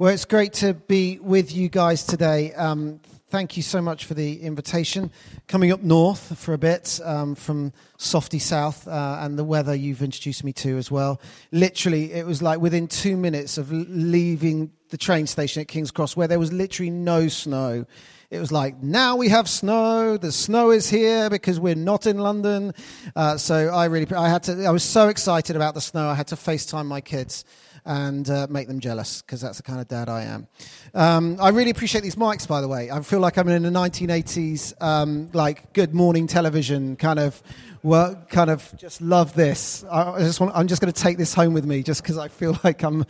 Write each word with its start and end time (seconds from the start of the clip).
Well, 0.00 0.14
it's 0.14 0.24
great 0.24 0.54
to 0.54 0.72
be 0.72 1.18
with 1.18 1.54
you 1.54 1.68
guys 1.68 2.04
today. 2.04 2.54
Um, 2.54 3.00
thank 3.28 3.58
you 3.58 3.62
so 3.62 3.82
much 3.82 4.06
for 4.06 4.14
the 4.14 4.40
invitation. 4.40 5.10
Coming 5.46 5.72
up 5.72 5.82
north 5.82 6.38
for 6.38 6.54
a 6.54 6.58
bit 6.58 6.98
um, 7.04 7.34
from 7.34 7.74
Softy 7.98 8.38
South 8.38 8.88
uh, 8.88 9.18
and 9.20 9.38
the 9.38 9.44
weather 9.44 9.74
you've 9.74 10.02
introduced 10.02 10.42
me 10.42 10.54
to 10.54 10.78
as 10.78 10.90
well. 10.90 11.20
Literally, 11.52 12.14
it 12.14 12.24
was 12.24 12.40
like 12.40 12.60
within 12.60 12.88
two 12.88 13.14
minutes 13.14 13.58
of 13.58 13.70
leaving 13.72 14.70
the 14.88 14.96
train 14.96 15.26
station 15.26 15.60
at 15.60 15.68
King's 15.68 15.90
Cross, 15.90 16.16
where 16.16 16.28
there 16.28 16.38
was 16.38 16.50
literally 16.50 16.88
no 16.88 17.28
snow. 17.28 17.84
It 18.30 18.38
was 18.38 18.50
like, 18.50 18.82
now 18.82 19.16
we 19.16 19.28
have 19.28 19.50
snow. 19.50 20.16
The 20.16 20.32
snow 20.32 20.70
is 20.70 20.88
here 20.88 21.28
because 21.28 21.60
we're 21.60 21.74
not 21.74 22.06
in 22.06 22.16
London. 22.16 22.72
Uh, 23.14 23.36
so 23.36 23.68
I 23.68 23.84
really, 23.84 24.10
I 24.14 24.30
had 24.30 24.44
to, 24.44 24.64
I 24.64 24.70
was 24.70 24.82
so 24.82 25.08
excited 25.08 25.56
about 25.56 25.74
the 25.74 25.82
snow. 25.82 26.08
I 26.08 26.14
had 26.14 26.28
to 26.28 26.36
FaceTime 26.36 26.86
my 26.86 27.02
kids 27.02 27.44
and 27.84 28.28
uh, 28.28 28.46
make 28.50 28.68
them 28.68 28.80
jealous 28.80 29.22
because 29.22 29.40
that's 29.40 29.56
the 29.56 29.62
kind 29.62 29.80
of 29.80 29.88
dad 29.88 30.08
I 30.08 30.22
am. 30.22 30.46
Um, 30.94 31.36
I 31.40 31.50
really 31.50 31.70
appreciate 31.70 32.02
these 32.02 32.16
mics, 32.16 32.46
by 32.46 32.60
the 32.60 32.68
way. 32.68 32.90
I 32.90 33.00
feel 33.00 33.20
like 33.20 33.36
I'm 33.36 33.48
in 33.48 33.64
a 33.64 33.70
1980s, 33.70 34.80
um, 34.82 35.30
like 35.32 35.72
Good 35.72 35.94
Morning 35.94 36.26
Television 36.26 36.96
kind 36.96 37.18
of. 37.18 37.42
Well, 37.82 38.22
kind 38.28 38.50
of 38.50 38.70
just 38.76 39.00
love 39.00 39.32
this. 39.32 39.84
I 39.90 40.18
just 40.18 40.38
want, 40.38 40.54
I'm 40.54 40.66
just 40.66 40.82
going 40.82 40.92
to 40.92 41.02
take 41.02 41.16
this 41.16 41.32
home 41.32 41.54
with 41.54 41.64
me, 41.64 41.82
just 41.82 42.02
because 42.02 42.18
I 42.18 42.28
feel 42.28 42.58
like 42.64 42.82
I'm 42.82 43.06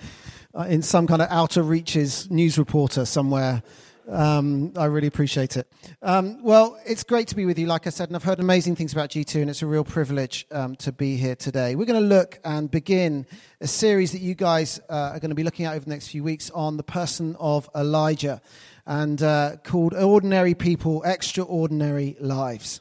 uh, 0.55 0.63
in 0.63 0.83
some 0.83 1.09
kind 1.09 1.21
of 1.21 1.29
outer 1.29 1.63
reaches 1.63 2.31
news 2.31 2.57
reporter 2.57 3.05
somewhere 3.05 3.65
um, 4.11 4.73
I 4.77 4.87
really 4.87 5.07
appreciate 5.07 5.57
it. 5.57 5.71
Um, 6.03 6.43
well, 6.43 6.79
it's 6.85 7.05
great 7.05 7.29
to 7.29 7.37
be 7.37 7.45
with 7.45 7.59
you, 7.59 7.67
like 7.67 7.87
I 7.87 7.91
said, 7.91 8.09
and 8.09 8.17
I've 8.17 8.25
heard 8.25 8.41
amazing 8.41 8.77
things 8.77 8.93
about 8.93 9.11
G2, 9.11 9.41
and 9.41 9.49
it's 9.49 9.63
a 9.63 9.67
real 9.67 9.85
privilege 9.85 10.47
um, 10.51 10.75
to 10.77 10.91
be 10.91 11.17
here 11.17 11.37
today. 11.37 11.77
We're 11.77 11.87
going 11.87 12.03
to 12.03 12.09
look 12.09 12.41
and 12.45 12.71
begin 12.71 13.27
a 13.61 13.67
series 13.69 14.13
that 14.13 14.21
you 14.21 14.35
guys 14.35 14.81
uh, 14.91 15.13
are 15.15 15.21
going 15.21 15.31
to 15.31 15.37
be 15.37 15.45
looking 15.45 15.67
at 15.67 15.75
over 15.75 15.85
the 15.85 15.91
next 15.91 16.09
few 16.09 16.25
weeks 16.25 16.51
on 16.51 16.77
the 16.77 16.83
person 16.83 17.37
of 17.39 17.71
Elijah, 17.75 18.43
and 18.85 19.23
uh, 19.23 19.57
called 19.63 19.95
Ordinary 19.95 20.55
People, 20.55 21.03
Extraordinary 21.05 22.17
Lives. 22.19 22.81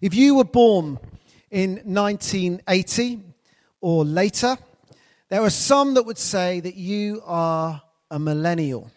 If 0.00 0.14
you 0.14 0.34
were 0.34 0.44
born 0.44 0.98
in 1.50 1.76
1980 1.84 3.20
or 3.80 4.04
later, 4.04 4.58
there 5.28 5.42
are 5.42 5.50
some 5.50 5.94
that 5.94 6.04
would 6.04 6.18
say 6.18 6.60
that 6.60 6.74
you 6.74 7.22
are 7.24 7.82
a 8.10 8.18
millennial. 8.18 8.90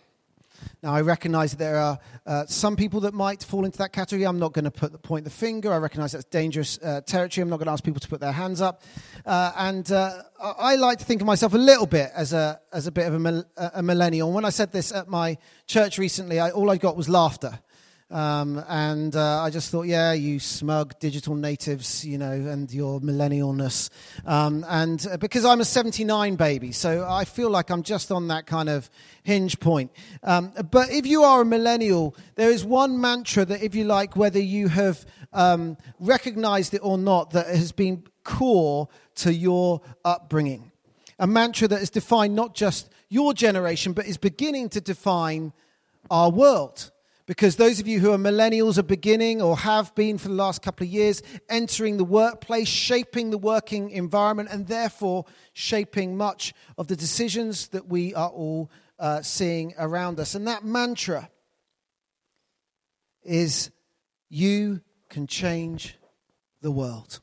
Now, 0.83 0.93
I 0.93 1.01
recognize 1.01 1.53
there 1.53 1.77
are 1.77 1.99
uh, 2.25 2.45
some 2.47 2.75
people 2.75 3.01
that 3.01 3.13
might 3.13 3.43
fall 3.43 3.65
into 3.65 3.77
that 3.79 3.93
category. 3.93 4.25
I'm 4.25 4.39
not 4.39 4.53
going 4.53 4.65
to 4.65 4.71
put 4.71 4.91
the, 4.91 4.97
point 4.97 5.25
the 5.25 5.31
finger. 5.31 5.71
I 5.71 5.77
recognize 5.77 6.11
that's 6.13 6.25
dangerous 6.25 6.79
uh, 6.83 7.01
territory. 7.01 7.43
I'm 7.43 7.49
not 7.49 7.57
going 7.57 7.67
to 7.67 7.71
ask 7.71 7.83
people 7.83 7.99
to 7.99 8.07
put 8.07 8.19
their 8.19 8.31
hands 8.31 8.61
up. 8.61 8.81
Uh, 9.25 9.51
and 9.57 9.91
uh, 9.91 10.23
I 10.39 10.75
like 10.75 10.99
to 10.99 11.05
think 11.05 11.21
of 11.21 11.27
myself 11.27 11.53
a 11.53 11.57
little 11.57 11.85
bit 11.85 12.11
as 12.15 12.33
a, 12.33 12.59
as 12.73 12.87
a 12.87 12.91
bit 12.91 13.11
of 13.11 13.25
a, 13.25 13.45
a 13.75 13.83
millennial. 13.83 14.31
When 14.31 14.45
I 14.45 14.49
said 14.49 14.71
this 14.71 14.91
at 14.91 15.07
my 15.07 15.37
church 15.67 15.97
recently, 15.97 16.39
I, 16.39 16.51
all 16.51 16.69
I 16.69 16.77
got 16.77 16.97
was 16.97 17.09
laughter. 17.09 17.59
Um, 18.11 18.61
and 18.67 19.15
uh, 19.15 19.41
I 19.41 19.49
just 19.49 19.71
thought, 19.71 19.83
yeah, 19.83 20.11
you 20.11 20.39
smug 20.39 20.99
digital 20.99 21.33
natives, 21.33 22.03
you 22.03 22.17
know, 22.17 22.31
and 22.31 22.71
your 22.71 22.99
millennialness. 22.99 23.89
Um, 24.25 24.65
and 24.67 25.05
uh, 25.09 25.15
because 25.15 25.45
I'm 25.45 25.61
a 25.61 25.65
79 25.65 26.35
baby, 26.35 26.73
so 26.73 27.07
I 27.09 27.23
feel 27.23 27.49
like 27.49 27.69
I'm 27.69 27.83
just 27.83 28.11
on 28.11 28.27
that 28.27 28.45
kind 28.47 28.67
of 28.67 28.89
hinge 29.23 29.59
point. 29.61 29.91
Um, 30.23 30.51
but 30.69 30.91
if 30.91 31.05
you 31.05 31.23
are 31.23 31.41
a 31.41 31.45
millennial, 31.45 32.15
there 32.35 32.51
is 32.51 32.65
one 32.65 32.99
mantra 32.99 33.45
that, 33.45 33.63
if 33.63 33.75
you 33.75 33.85
like, 33.85 34.17
whether 34.17 34.39
you 34.39 34.67
have 34.67 35.05
um, 35.31 35.77
recognized 35.99 36.73
it 36.73 36.81
or 36.83 36.97
not, 36.97 37.31
that 37.31 37.47
has 37.47 37.71
been 37.71 38.03
core 38.25 38.89
to 39.15 39.33
your 39.33 39.81
upbringing. 40.03 40.71
A 41.17 41.27
mantra 41.27 41.67
that 41.69 41.79
has 41.79 41.89
defined 41.89 42.35
not 42.35 42.55
just 42.55 42.89
your 43.07 43.33
generation, 43.33 43.93
but 43.93 44.05
is 44.05 44.17
beginning 44.17 44.69
to 44.69 44.81
define 44.81 45.53
our 46.09 46.29
world. 46.29 46.90
Because 47.25 47.55
those 47.55 47.79
of 47.79 47.87
you 47.87 47.99
who 47.99 48.11
are 48.11 48.17
millennials 48.17 48.77
are 48.77 48.83
beginning 48.83 49.41
or 49.41 49.57
have 49.57 49.93
been 49.95 50.17
for 50.17 50.27
the 50.27 50.33
last 50.33 50.61
couple 50.61 50.85
of 50.85 50.91
years 50.91 51.21
entering 51.49 51.97
the 51.97 52.03
workplace, 52.03 52.67
shaping 52.67 53.29
the 53.29 53.37
working 53.37 53.91
environment, 53.91 54.49
and 54.51 54.67
therefore 54.67 55.25
shaping 55.53 56.17
much 56.17 56.53
of 56.77 56.87
the 56.87 56.95
decisions 56.95 57.67
that 57.69 57.87
we 57.87 58.13
are 58.15 58.29
all 58.29 58.71
uh, 58.99 59.21
seeing 59.21 59.73
around 59.77 60.19
us. 60.19 60.35
And 60.35 60.47
that 60.47 60.63
mantra 60.63 61.29
is 63.23 63.71
you 64.29 64.81
can 65.09 65.27
change 65.27 65.97
the 66.61 66.71
world. 66.71 67.19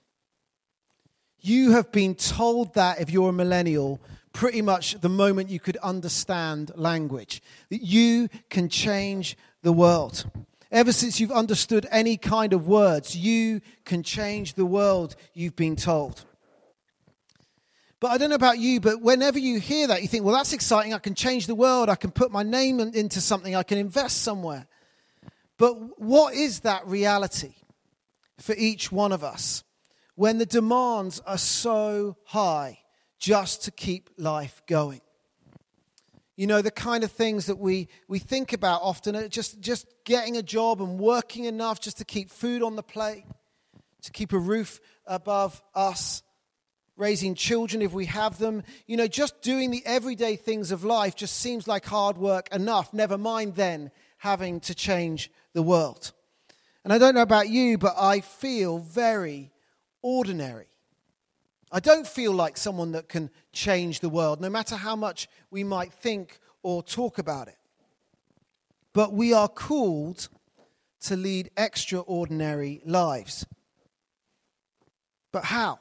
You 1.40 1.72
have 1.72 1.92
been 1.92 2.14
told 2.14 2.74
that 2.74 3.00
if 3.00 3.10
you're 3.10 3.30
a 3.30 3.32
millennial 3.32 4.00
pretty 4.32 4.62
much 4.62 5.00
the 5.00 5.08
moment 5.08 5.50
you 5.50 5.58
could 5.58 5.76
understand 5.78 6.70
language, 6.76 7.42
that 7.70 7.82
you 7.82 8.28
can 8.50 8.68
change 8.68 9.36
the 9.62 9.72
world. 9.72 10.30
Ever 10.70 10.92
since 10.92 11.18
you've 11.18 11.32
understood 11.32 11.86
any 11.90 12.16
kind 12.16 12.52
of 12.52 12.66
words, 12.66 13.16
you 13.16 13.60
can 13.84 14.02
change 14.02 14.54
the 14.54 14.66
world, 14.66 15.16
you've 15.32 15.56
been 15.56 15.76
told. 15.76 16.24
But 18.00 18.12
I 18.12 18.18
don't 18.18 18.28
know 18.28 18.36
about 18.36 18.58
you, 18.58 18.80
but 18.80 19.00
whenever 19.00 19.38
you 19.38 19.58
hear 19.58 19.88
that, 19.88 20.02
you 20.02 20.08
think, 20.08 20.24
well, 20.24 20.36
that's 20.36 20.52
exciting. 20.52 20.94
I 20.94 20.98
can 20.98 21.14
change 21.14 21.46
the 21.46 21.54
world. 21.54 21.88
I 21.88 21.96
can 21.96 22.12
put 22.12 22.30
my 22.30 22.42
name 22.42 22.78
into 22.78 23.20
something. 23.20 23.56
I 23.56 23.64
can 23.64 23.78
invest 23.78 24.22
somewhere. 24.22 24.68
But 25.56 25.98
what 25.98 26.34
is 26.34 26.60
that 26.60 26.86
reality 26.86 27.54
for 28.38 28.54
each 28.56 28.92
one 28.92 29.10
of 29.10 29.24
us 29.24 29.64
when 30.14 30.38
the 30.38 30.46
demands 30.46 31.18
are 31.20 31.38
so 31.38 32.16
high 32.24 32.78
just 33.18 33.64
to 33.64 33.72
keep 33.72 34.10
life 34.16 34.62
going? 34.68 35.00
You 36.38 36.46
know, 36.46 36.62
the 36.62 36.70
kind 36.70 37.02
of 37.02 37.10
things 37.10 37.46
that 37.46 37.58
we, 37.58 37.88
we 38.06 38.20
think 38.20 38.52
about 38.52 38.80
often 38.82 39.28
just, 39.28 39.58
just 39.58 39.92
getting 40.04 40.36
a 40.36 40.42
job 40.42 40.80
and 40.80 40.96
working 40.96 41.46
enough 41.46 41.80
just 41.80 41.98
to 41.98 42.04
keep 42.04 42.30
food 42.30 42.62
on 42.62 42.76
the 42.76 42.82
plate, 42.82 43.24
to 44.02 44.12
keep 44.12 44.32
a 44.32 44.38
roof 44.38 44.78
above 45.04 45.60
us, 45.74 46.22
raising 46.96 47.34
children 47.34 47.82
if 47.82 47.92
we 47.92 48.04
have 48.04 48.38
them. 48.38 48.62
You 48.86 48.96
know, 48.96 49.08
just 49.08 49.42
doing 49.42 49.72
the 49.72 49.82
everyday 49.84 50.36
things 50.36 50.70
of 50.70 50.84
life 50.84 51.16
just 51.16 51.34
seems 51.40 51.66
like 51.66 51.84
hard 51.84 52.16
work 52.16 52.48
enough, 52.54 52.94
never 52.94 53.18
mind 53.18 53.56
then 53.56 53.90
having 54.18 54.60
to 54.60 54.76
change 54.76 55.32
the 55.54 55.62
world. 55.62 56.12
And 56.84 56.92
I 56.92 56.98
don't 56.98 57.16
know 57.16 57.22
about 57.22 57.48
you, 57.48 57.78
but 57.78 57.96
I 57.98 58.20
feel 58.20 58.78
very 58.78 59.50
ordinary. 60.02 60.67
I 61.70 61.80
don't 61.80 62.06
feel 62.06 62.32
like 62.32 62.56
someone 62.56 62.92
that 62.92 63.08
can 63.08 63.30
change 63.52 64.00
the 64.00 64.08
world, 64.08 64.40
no 64.40 64.48
matter 64.48 64.76
how 64.76 64.96
much 64.96 65.28
we 65.50 65.64
might 65.64 65.92
think 65.92 66.38
or 66.62 66.82
talk 66.82 67.18
about 67.18 67.48
it. 67.48 67.56
But 68.94 69.12
we 69.12 69.32
are 69.32 69.48
called 69.48 70.28
to 71.02 71.16
lead 71.16 71.50
extraordinary 71.56 72.80
lives. 72.84 73.46
But 75.32 75.44
how? 75.44 75.78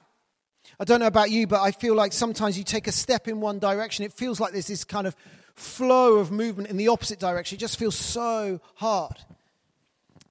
I 0.80 0.84
don't 0.84 1.00
know 1.00 1.08
about 1.08 1.31
you, 1.31 1.48
but 1.48 1.62
I 1.62 1.72
feel 1.72 1.96
like 1.96 2.14
sometimes 2.14 2.58
you 2.58 2.64
take 2.64 2.88
a 2.88 2.92
step 2.92 3.28
in 3.28 3.40
one 3.40 3.59
direction, 3.59 4.06
it 4.06 4.14
feels 4.14 4.40
like 4.40 4.52
there's 4.52 4.68
this 4.68 4.84
kind 4.84 5.08
of 5.08 5.16
flow 5.56 6.16
of 6.16 6.31
movement 6.31 6.69
in 6.69 6.78
the 6.78 6.90
opposite 6.90 7.19
direction. 7.19 7.56
It 7.56 7.59
just 7.59 7.80
feels 7.80 7.96
so 7.96 8.62
hard. 8.75 9.18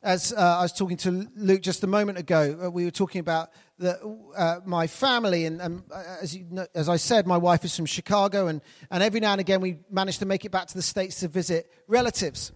As 0.07 0.33
uh, 0.33 0.37
I 0.37 0.63
was 0.63 0.73
talking 0.73 0.97
to 0.99 1.27
Luke 1.35 1.63
just 1.63 1.83
a 1.83 1.89
moment 1.89 2.17
ago, 2.17 2.57
uh, 2.63 2.71
we 2.71 2.85
were 2.85 2.93
talking 2.93 3.19
about 3.19 3.51
that 3.81 3.99
uh, 4.37 4.61
my 4.65 4.87
family, 4.87 5.47
and, 5.47 5.61
and 5.61 5.83
uh, 5.93 6.01
as, 6.23 6.37
you 6.37 6.47
know, 6.49 6.65
as 6.77 6.89
I 6.89 6.95
said, 6.95 7.27
my 7.27 7.37
wife 7.37 7.65
is 7.65 7.75
from 7.75 7.87
Chicago, 7.87 8.47
and, 8.47 8.61
and 8.93 9.03
every 9.03 9.19
now 9.19 9.33
and 9.33 9.41
again 9.41 9.61
we 9.61 9.79
manage 9.91 10.19
to 10.19 10.25
make 10.25 10.45
it 10.45 10.53
back 10.53 10.69
to 10.69 10.75
the 10.75 10.83
States 10.83 11.19
to 11.21 11.29
visit 11.29 11.73
relatives. 11.89 12.53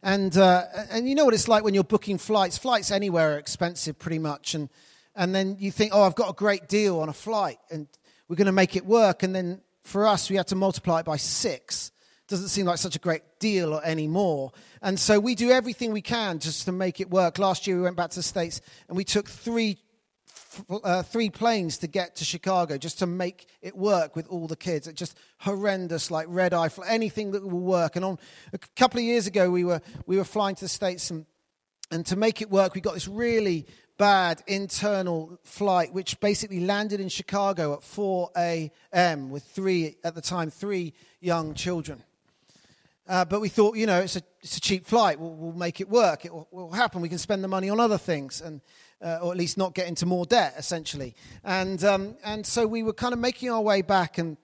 And, 0.00 0.36
uh, 0.36 0.62
and 0.92 1.08
you 1.08 1.16
know 1.16 1.24
what 1.24 1.34
it's 1.34 1.48
like 1.48 1.64
when 1.64 1.74
you're 1.74 1.82
booking 1.82 2.18
flights. 2.18 2.56
Flights 2.56 2.92
anywhere 2.92 3.34
are 3.34 3.38
expensive 3.38 3.98
pretty 3.98 4.20
much. 4.20 4.54
And, 4.54 4.68
and 5.16 5.34
then 5.34 5.56
you 5.58 5.72
think, 5.72 5.90
oh, 5.92 6.02
I've 6.02 6.14
got 6.14 6.30
a 6.30 6.34
great 6.34 6.68
deal 6.68 7.00
on 7.00 7.08
a 7.08 7.12
flight, 7.12 7.58
and 7.68 7.88
we're 8.28 8.36
going 8.36 8.46
to 8.46 8.52
make 8.52 8.76
it 8.76 8.86
work. 8.86 9.24
And 9.24 9.34
then 9.34 9.60
for 9.82 10.06
us, 10.06 10.30
we 10.30 10.36
had 10.36 10.46
to 10.46 10.54
multiply 10.54 11.00
it 11.00 11.04
by 11.04 11.16
six. 11.16 11.90
Doesn't 12.28 12.48
seem 12.48 12.66
like 12.66 12.78
such 12.78 12.94
a 12.94 12.98
great 12.98 13.22
deal 13.38 13.78
anymore. 13.78 14.52
And 14.82 15.00
so 15.00 15.18
we 15.18 15.34
do 15.34 15.50
everything 15.50 15.92
we 15.92 16.02
can 16.02 16.38
just 16.38 16.66
to 16.66 16.72
make 16.72 17.00
it 17.00 17.10
work. 17.10 17.38
Last 17.38 17.66
year, 17.66 17.76
we 17.76 17.82
went 17.82 17.96
back 17.96 18.10
to 18.10 18.16
the 18.16 18.22
States 18.22 18.60
and 18.88 18.96
we 18.96 19.04
took 19.04 19.28
three 19.28 19.78
uh, 20.82 21.02
three 21.02 21.30
planes 21.30 21.78
to 21.78 21.86
get 21.86 22.16
to 22.16 22.24
Chicago 22.24 22.78
just 22.78 22.98
to 22.98 23.06
make 23.06 23.46
it 23.62 23.76
work 23.76 24.16
with 24.16 24.26
all 24.28 24.46
the 24.46 24.56
kids. 24.56 24.86
It's 24.86 24.98
just 24.98 25.16
horrendous, 25.38 26.10
like 26.10 26.26
red 26.28 26.54
eye, 26.54 26.70
anything 26.86 27.32
that 27.32 27.42
will 27.42 27.60
work. 27.60 27.96
And 27.96 28.04
on 28.04 28.18
a 28.52 28.58
couple 28.76 28.98
of 28.98 29.04
years 29.04 29.26
ago, 29.26 29.50
we 29.50 29.64
were 29.64 29.80
we 30.06 30.16
were 30.16 30.24
flying 30.24 30.54
to 30.56 30.64
the 30.64 30.68
states, 30.68 31.10
and 31.10 31.26
and 31.90 32.04
to 32.06 32.16
make 32.16 32.42
it 32.42 32.50
work, 32.50 32.74
we 32.74 32.80
got 32.80 32.94
this 32.94 33.08
really 33.08 33.66
bad 33.98 34.42
internal 34.46 35.38
flight, 35.42 35.92
which 35.92 36.20
basically 36.20 36.60
landed 36.60 37.00
in 37.00 37.08
Chicago 37.08 37.74
at 37.74 37.82
4 37.82 38.30
a.m. 38.36 39.30
with 39.30 39.42
three 39.42 39.96
at 40.04 40.14
the 40.14 40.20
time 40.20 40.50
three 40.50 40.94
young 41.20 41.54
children. 41.54 42.02
Uh, 43.08 43.24
but 43.24 43.40
we 43.40 43.48
thought, 43.48 43.76
you 43.76 43.86
know, 43.86 44.00
it's 44.00 44.16
a, 44.16 44.22
it's 44.42 44.58
a 44.58 44.60
cheap 44.60 44.86
flight. 44.86 45.18
We'll, 45.18 45.34
we'll 45.34 45.52
make 45.52 45.80
it 45.80 45.88
work. 45.88 46.26
It 46.26 46.32
will, 46.32 46.46
will, 46.50 46.70
happen. 46.70 47.00
We 47.00 47.08
can 47.08 47.18
spend 47.18 47.42
the 47.42 47.48
money 47.48 47.70
on 47.70 47.80
other 47.80 47.98
things. 47.98 48.42
And 48.42 48.60
uh, 49.00 49.18
or 49.22 49.32
at 49.32 49.38
least 49.38 49.56
not 49.56 49.74
get 49.74 49.86
into 49.86 50.06
more 50.06 50.26
debt, 50.26 50.54
essentially. 50.58 51.14
And, 51.44 51.82
um, 51.84 52.16
and 52.24 52.44
so 52.44 52.66
we 52.66 52.82
were 52.82 52.92
kind 52.92 53.12
of 53.12 53.18
making 53.18 53.50
our 53.50 53.60
way 53.60 53.82
back, 53.82 54.18
and 54.18 54.36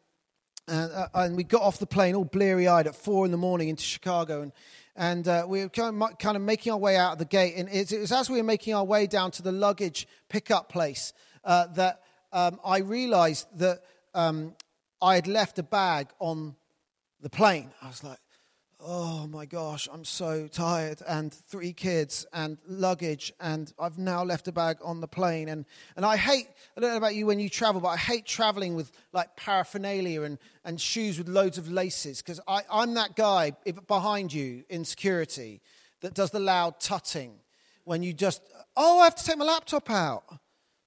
And, 0.68 0.92
uh, 0.92 1.08
and 1.14 1.36
we 1.36 1.44
got 1.44 1.62
off 1.62 1.78
the 1.78 1.86
plane 1.86 2.14
all 2.14 2.24
bleary 2.24 2.68
eyed 2.68 2.86
at 2.86 2.96
four 2.96 3.24
in 3.24 3.32
the 3.32 3.36
morning 3.36 3.68
into 3.68 3.82
Chicago. 3.82 4.42
And, 4.42 4.52
and 4.96 5.28
uh, 5.28 5.44
we 5.48 5.62
were 5.62 5.68
kind 5.68 6.00
of, 6.02 6.18
kind 6.18 6.36
of, 6.36 6.42
making 6.42 6.72
our 6.72 6.78
way 6.78 6.96
out 6.96 7.12
of 7.12 7.18
the 7.18 7.24
gate. 7.24 7.54
And 7.56 7.68
it, 7.68 7.92
it, 7.92 8.00
was 8.00 8.12
as 8.12 8.30
we 8.30 8.38
were 8.38 8.44
making 8.44 8.74
our 8.74 8.84
way 8.84 9.06
down 9.06 9.30
to 9.32 9.42
the 9.42 9.52
luggage 9.52 10.06
pickup 10.28 10.68
place 10.68 11.12
uh, 11.44 11.66
that 11.74 12.02
um, 12.32 12.60
I 12.64 12.78
realized 12.78 13.46
that 13.58 13.82
um, 14.14 14.54
I 15.02 15.16
had 15.16 15.26
left 15.26 15.58
a 15.58 15.62
bag 15.62 16.08
on 16.18 16.54
the 17.20 17.30
plane. 17.30 17.70
I 17.82 17.88
was 17.88 18.04
like, 18.04 18.18
oh 18.86 19.26
my 19.26 19.46
gosh, 19.46 19.88
I'm 19.90 20.04
so 20.04 20.46
tired, 20.46 21.00
and 21.08 21.32
three 21.32 21.72
kids 21.72 22.26
and 22.32 22.58
luggage, 22.68 23.32
and 23.40 23.72
I've 23.78 23.98
now 23.98 24.22
left 24.24 24.46
a 24.46 24.52
bag 24.52 24.76
on 24.84 25.00
the 25.00 25.08
plane. 25.08 25.48
And, 25.48 25.64
and 25.96 26.04
I 26.04 26.16
hate, 26.16 26.48
I 26.76 26.80
don't 26.80 26.90
know 26.90 26.96
about 26.98 27.14
you 27.14 27.26
when 27.26 27.40
you 27.40 27.48
travel, 27.48 27.80
but 27.80 27.88
I 27.88 27.96
hate 27.96 28.26
traveling 28.26 28.74
with 28.74 28.92
like 29.12 29.36
paraphernalia 29.36 30.22
and, 30.22 30.38
and 30.64 30.80
shoes 30.80 31.16
with 31.16 31.28
loads 31.28 31.56
of 31.56 31.70
laces, 31.70 32.20
because 32.20 32.40
I'm 32.46 32.94
that 32.94 33.16
guy 33.16 33.52
behind 33.86 34.32
you 34.32 34.64
in 34.68 34.84
security 34.84 35.62
that 36.02 36.14
does 36.14 36.30
the 36.30 36.40
loud 36.40 36.78
tutting 36.78 37.36
when 37.84 38.02
you 38.02 38.12
just, 38.12 38.42
oh, 38.76 39.00
I 39.00 39.04
have 39.04 39.14
to 39.14 39.24
take 39.24 39.38
my 39.38 39.46
laptop 39.46 39.90
out. 39.90 40.24
I 40.30 40.36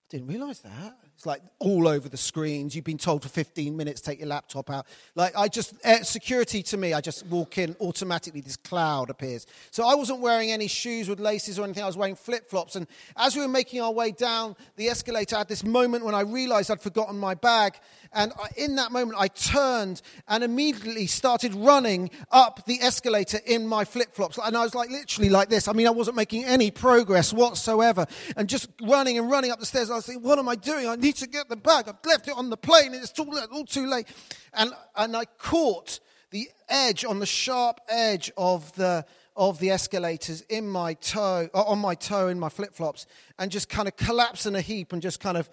didn't 0.09 0.27
realize 0.27 0.59
that. 0.59 0.97
It's 1.17 1.25
like 1.25 1.41
all 1.57 1.87
over 1.87 2.07
the 2.07 2.15
screens. 2.15 2.75
You've 2.75 2.85
been 2.85 2.99
told 2.99 3.23
for 3.23 3.29
15 3.29 3.75
minutes, 3.75 4.01
take 4.01 4.19
your 4.19 4.27
laptop 4.27 4.69
out. 4.69 4.85
Like, 5.15 5.35
I 5.35 5.47
just, 5.47 5.73
uh, 5.83 6.03
security 6.03 6.61
to 6.61 6.77
me, 6.77 6.93
I 6.93 7.01
just 7.01 7.25
walk 7.25 7.57
in, 7.57 7.75
automatically 7.81 8.39
this 8.39 8.55
cloud 8.55 9.09
appears. 9.09 9.47
So 9.71 9.83
I 9.83 9.95
wasn't 9.95 10.19
wearing 10.19 10.51
any 10.51 10.67
shoes 10.67 11.09
with 11.09 11.19
laces 11.19 11.57
or 11.57 11.63
anything. 11.63 11.81
I 11.81 11.87
was 11.87 11.97
wearing 11.97 12.15
flip 12.15 12.47
flops. 12.51 12.75
And 12.75 12.85
as 13.15 13.35
we 13.35 13.41
were 13.41 13.47
making 13.47 13.81
our 13.81 13.91
way 13.91 14.11
down 14.11 14.55
the 14.75 14.89
escalator, 14.89 15.37
I 15.37 15.39
had 15.39 15.47
this 15.47 15.63
moment 15.63 16.05
when 16.05 16.13
I 16.13 16.21
realized 16.21 16.69
I'd 16.69 16.81
forgotten 16.81 17.17
my 17.17 17.33
bag. 17.33 17.79
And 18.13 18.31
in 18.55 18.75
that 18.75 18.91
moment, 18.91 19.17
I 19.19 19.27
turned 19.27 20.03
and 20.27 20.43
immediately 20.43 21.07
started 21.07 21.55
running 21.55 22.11
up 22.31 22.67
the 22.67 22.79
escalator 22.79 23.39
in 23.43 23.65
my 23.65 23.85
flip 23.85 24.13
flops. 24.13 24.37
And 24.37 24.55
I 24.55 24.63
was 24.63 24.75
like, 24.75 24.91
literally 24.91 25.29
like 25.29 25.49
this. 25.49 25.67
I 25.67 25.73
mean, 25.73 25.87
I 25.87 25.91
wasn't 25.91 26.15
making 26.15 26.45
any 26.45 26.69
progress 26.69 27.33
whatsoever. 27.33 28.05
And 28.35 28.47
just 28.47 28.69
running 28.83 29.17
and 29.17 29.31
running 29.31 29.49
up 29.49 29.59
the 29.59 29.65
stairs. 29.65 29.89
I 29.89 29.95
was 29.95 30.05
thinking, 30.05 30.23
what 30.23 30.37
am 30.37 30.47
I 30.47 30.55
doing? 30.55 30.87
I 30.87 31.06
need 31.07 31.15
to 31.15 31.27
get 31.27 31.47
the 31.47 31.55
bag. 31.55 31.87
I've 31.87 32.05
left 32.05 32.27
it 32.27 32.33
on 32.35 32.49
the 32.49 32.57
plane 32.57 32.93
it's 32.93 33.17
all 33.17 33.65
too 33.65 33.87
late. 33.87 34.07
And, 34.53 34.71
and 34.95 35.15
I 35.15 35.25
caught 35.25 35.99
the 36.31 36.49
edge, 36.67 37.05
on 37.05 37.19
the 37.19 37.25
sharp 37.25 37.79
edge 37.87 38.29
of 38.35 38.73
the, 38.73 39.05
of 39.35 39.59
the 39.59 39.69
escalators 39.69 40.41
in 40.41 40.67
my 40.67 40.95
toe, 40.95 41.49
uh, 41.53 41.63
on 41.63 41.79
my 41.79 41.95
toe 41.95 42.27
in 42.27 42.39
my 42.39 42.49
flip 42.49 42.73
flops, 42.73 43.07
and 43.39 43.49
just 43.49 43.69
kind 43.69 43.87
of 43.87 43.95
collapsed 43.95 44.45
in 44.45 44.55
a 44.55 44.61
heap 44.61 44.91
and 44.91 45.01
just 45.01 45.21
kind 45.21 45.37
of 45.37 45.49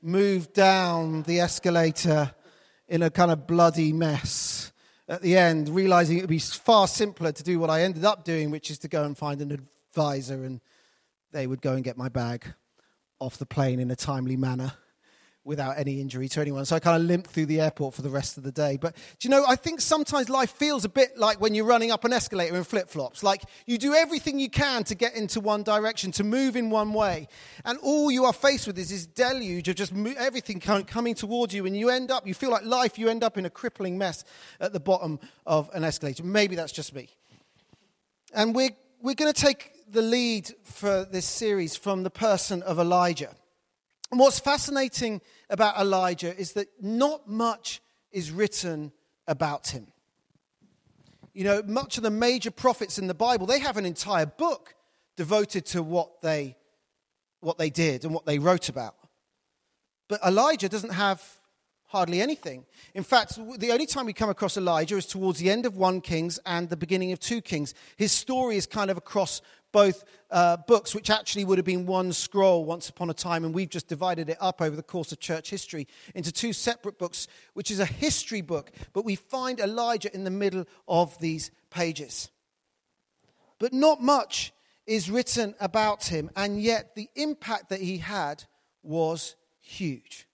moved 0.00 0.54
down 0.54 1.22
the 1.24 1.40
escalator 1.40 2.32
in 2.88 3.02
a 3.02 3.10
kind 3.10 3.30
of 3.30 3.46
bloody 3.46 3.92
mess 3.92 4.72
at 5.06 5.20
the 5.20 5.36
end, 5.36 5.68
realizing 5.68 6.16
it 6.16 6.22
would 6.22 6.30
be 6.30 6.38
far 6.38 6.86
simpler 6.86 7.32
to 7.32 7.42
do 7.42 7.58
what 7.58 7.68
I 7.68 7.82
ended 7.82 8.04
up 8.04 8.24
doing, 8.24 8.50
which 8.50 8.70
is 8.70 8.78
to 8.80 8.88
go 8.88 9.04
and 9.04 9.16
find 9.16 9.42
an 9.42 9.52
advisor 9.52 10.44
and 10.44 10.60
they 11.32 11.46
would 11.46 11.60
go 11.60 11.74
and 11.74 11.84
get 11.84 11.98
my 11.98 12.08
bag 12.08 12.54
off 13.20 13.38
the 13.38 13.46
plane 13.46 13.80
in 13.80 13.90
a 13.90 13.96
timely 13.96 14.36
manner 14.36 14.72
without 15.48 15.78
any 15.78 15.98
injury 15.98 16.28
to 16.28 16.42
anyone. 16.42 16.62
So 16.66 16.76
I 16.76 16.78
kind 16.78 17.00
of 17.00 17.08
limped 17.08 17.30
through 17.30 17.46
the 17.46 17.62
airport 17.62 17.94
for 17.94 18.02
the 18.02 18.10
rest 18.10 18.36
of 18.36 18.42
the 18.42 18.52
day. 18.52 18.76
But 18.76 18.94
do 19.18 19.26
you 19.26 19.30
know, 19.30 19.44
I 19.48 19.56
think 19.56 19.80
sometimes 19.80 20.28
life 20.28 20.50
feels 20.50 20.84
a 20.84 20.90
bit 20.90 21.16
like 21.16 21.40
when 21.40 21.54
you're 21.54 21.64
running 21.64 21.90
up 21.90 22.04
an 22.04 22.12
escalator 22.12 22.54
in 22.54 22.64
flip 22.64 22.90
flops. 22.90 23.22
Like 23.22 23.42
you 23.64 23.78
do 23.78 23.94
everything 23.94 24.38
you 24.38 24.50
can 24.50 24.84
to 24.84 24.94
get 24.94 25.14
into 25.14 25.40
one 25.40 25.62
direction, 25.62 26.12
to 26.12 26.24
move 26.24 26.54
in 26.54 26.68
one 26.68 26.92
way. 26.92 27.28
And 27.64 27.78
all 27.78 28.10
you 28.10 28.26
are 28.26 28.32
faced 28.34 28.66
with 28.66 28.78
is 28.78 28.90
this 28.90 29.06
deluge 29.06 29.68
of 29.68 29.76
just 29.76 29.94
mo- 29.94 30.14
everything 30.18 30.60
coming 30.60 31.14
towards 31.14 31.54
you. 31.54 31.64
And 31.64 31.74
you 31.74 31.88
end 31.88 32.10
up, 32.10 32.26
you 32.26 32.34
feel 32.34 32.50
like 32.50 32.66
life, 32.66 32.98
you 32.98 33.08
end 33.08 33.24
up 33.24 33.38
in 33.38 33.46
a 33.46 33.50
crippling 33.50 33.96
mess 33.96 34.24
at 34.60 34.74
the 34.74 34.80
bottom 34.80 35.18
of 35.46 35.70
an 35.72 35.82
escalator. 35.82 36.24
Maybe 36.24 36.56
that's 36.56 36.72
just 36.72 36.94
me. 36.94 37.08
And 38.34 38.54
we're, 38.54 38.76
we're 39.00 39.14
going 39.14 39.32
to 39.32 39.40
take 39.40 39.72
the 39.90 40.02
lead 40.02 40.50
for 40.62 41.04
this 41.04 41.26
series 41.26 41.76
from 41.76 42.02
the 42.02 42.10
person 42.10 42.62
of 42.62 42.78
Elijah. 42.78 43.34
And 44.10 44.20
what's 44.20 44.38
fascinating 44.38 45.20
about 45.50 45.78
Elijah 45.78 46.36
is 46.36 46.52
that 46.52 46.68
not 46.80 47.28
much 47.28 47.80
is 48.10 48.30
written 48.30 48.92
about 49.26 49.68
him. 49.68 49.86
You 51.34 51.44
know, 51.44 51.62
much 51.66 51.96
of 51.96 52.02
the 52.02 52.10
major 52.10 52.50
prophets 52.50 52.98
in 52.98 53.06
the 53.06 53.14
Bible, 53.14 53.46
they 53.46 53.60
have 53.60 53.76
an 53.76 53.86
entire 53.86 54.26
book 54.26 54.74
devoted 55.16 55.66
to 55.66 55.82
what 55.82 56.22
they, 56.22 56.56
what 57.40 57.58
they 57.58 57.70
did 57.70 58.04
and 58.04 58.14
what 58.14 58.26
they 58.26 58.38
wrote 58.38 58.68
about. 58.68 58.96
But 60.08 60.20
Elijah 60.24 60.68
doesn't 60.68 60.94
have 60.94 61.22
hardly 61.88 62.20
anything. 62.20 62.64
In 62.94 63.02
fact, 63.02 63.38
the 63.58 63.72
only 63.72 63.86
time 63.86 64.06
we 64.06 64.12
come 64.12 64.30
across 64.30 64.56
Elijah 64.56 64.96
is 64.96 65.06
towards 65.06 65.38
the 65.38 65.50
end 65.50 65.66
of 65.66 65.76
1 65.76 66.02
Kings 66.02 66.38
and 66.44 66.68
the 66.68 66.76
beginning 66.76 67.12
of 67.12 67.18
2 67.18 67.40
Kings. 67.40 67.74
His 67.96 68.12
story 68.12 68.56
is 68.56 68.66
kind 68.66 68.90
of 68.90 68.98
across 68.98 69.40
both 69.72 70.04
uh, 70.30 70.58
books, 70.58 70.94
which 70.94 71.10
actually 71.10 71.44
would 71.44 71.58
have 71.58 71.64
been 71.64 71.86
one 71.86 72.12
scroll 72.12 72.64
once 72.64 72.88
upon 72.88 73.08
a 73.10 73.14
time, 73.14 73.44
and 73.44 73.54
we've 73.54 73.70
just 73.70 73.88
divided 73.88 74.28
it 74.28 74.36
up 74.40 74.60
over 74.60 74.76
the 74.76 74.82
course 74.82 75.12
of 75.12 75.18
church 75.18 75.50
history 75.50 75.86
into 76.14 76.30
two 76.30 76.52
separate 76.52 76.98
books, 76.98 77.26
which 77.54 77.70
is 77.70 77.80
a 77.80 77.86
history 77.86 78.42
book, 78.42 78.70
but 78.92 79.04
we 79.04 79.14
find 79.14 79.58
Elijah 79.58 80.14
in 80.14 80.24
the 80.24 80.30
middle 80.30 80.64
of 80.86 81.18
these 81.18 81.50
pages. 81.70 82.30
But 83.58 83.72
not 83.72 84.02
much 84.02 84.52
is 84.86 85.10
written 85.10 85.54
about 85.60 86.04
him, 86.04 86.30
and 86.36 86.62
yet 86.62 86.94
the 86.94 87.08
impact 87.14 87.70
that 87.70 87.80
he 87.80 87.98
had 87.98 88.44
was 88.82 89.36
huge. 89.60 90.27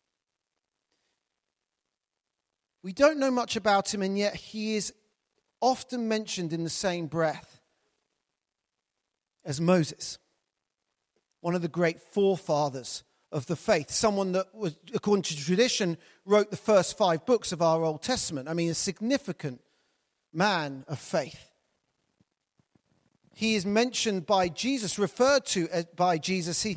We 2.84 2.92
don't 2.92 3.18
know 3.18 3.30
much 3.30 3.56
about 3.56 3.94
him, 3.94 4.02
and 4.02 4.18
yet 4.18 4.36
he 4.36 4.76
is 4.76 4.92
often 5.62 6.06
mentioned 6.06 6.52
in 6.52 6.64
the 6.64 6.70
same 6.70 7.06
breath 7.06 7.62
as 9.42 9.58
Moses, 9.58 10.18
one 11.40 11.54
of 11.54 11.62
the 11.62 11.68
great 11.68 11.98
forefathers 11.98 13.02
of 13.32 13.46
the 13.46 13.56
faith, 13.56 13.90
someone 13.90 14.32
that 14.32 14.54
was, 14.54 14.76
according 14.92 15.22
to 15.22 15.34
tradition, 15.36 15.96
wrote 16.26 16.50
the 16.50 16.58
first 16.58 16.98
five 16.98 17.24
books 17.24 17.52
of 17.52 17.62
our 17.62 17.82
Old 17.82 18.02
Testament. 18.02 18.50
I 18.50 18.52
mean, 18.52 18.70
a 18.70 18.74
significant 18.74 19.62
man 20.30 20.84
of 20.86 20.98
faith. 20.98 21.52
He 23.34 23.54
is 23.54 23.64
mentioned 23.64 24.26
by 24.26 24.50
Jesus, 24.50 24.98
referred 24.98 25.46
to 25.46 25.68
by 25.96 26.18
Jesus. 26.18 26.62
He, 26.62 26.76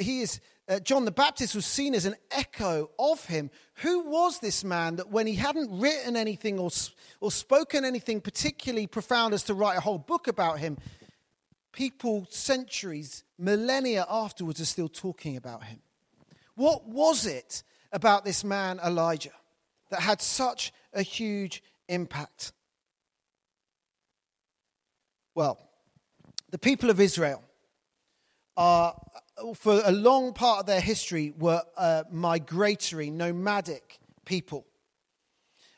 he 0.00 0.22
is, 0.22 0.40
uh, 0.72 0.80
John 0.80 1.04
the 1.04 1.12
Baptist 1.12 1.54
was 1.54 1.66
seen 1.66 1.94
as 1.94 2.06
an 2.06 2.16
echo 2.30 2.90
of 2.98 3.24
him. 3.26 3.50
Who 3.76 4.00
was 4.04 4.38
this 4.38 4.64
man 4.64 4.96
that 4.96 5.10
when 5.10 5.26
he 5.26 5.34
hadn't 5.34 5.78
written 5.78 6.16
anything 6.16 6.58
or, 6.58 6.70
or 7.20 7.30
spoken 7.30 7.84
anything 7.84 8.20
particularly 8.20 8.86
profound 8.86 9.34
as 9.34 9.42
to 9.44 9.54
write 9.54 9.76
a 9.76 9.80
whole 9.80 9.98
book 9.98 10.28
about 10.28 10.58
him, 10.58 10.78
people 11.72 12.26
centuries, 12.30 13.24
millennia 13.38 14.06
afterwards 14.08 14.60
are 14.60 14.66
still 14.66 14.88
talking 14.88 15.36
about 15.36 15.64
him. 15.64 15.80
What 16.54 16.86
was 16.88 17.26
it 17.26 17.62
about 17.92 18.24
this 18.24 18.42
man, 18.42 18.80
Elijah, 18.84 19.32
that 19.90 20.00
had 20.00 20.22
such 20.22 20.72
a 20.94 21.02
huge 21.02 21.62
impact? 21.88 22.52
Well, 25.34 25.58
the 26.50 26.58
people 26.58 26.90
of 26.90 27.00
Israel 27.00 27.42
are, 28.56 28.94
for 29.54 29.80
a 29.84 29.92
long 29.92 30.32
part 30.32 30.60
of 30.60 30.66
their 30.66 30.80
history, 30.80 31.32
were 31.38 31.62
a 31.76 32.04
migratory, 32.10 33.10
nomadic 33.10 33.98
people. 34.24 34.66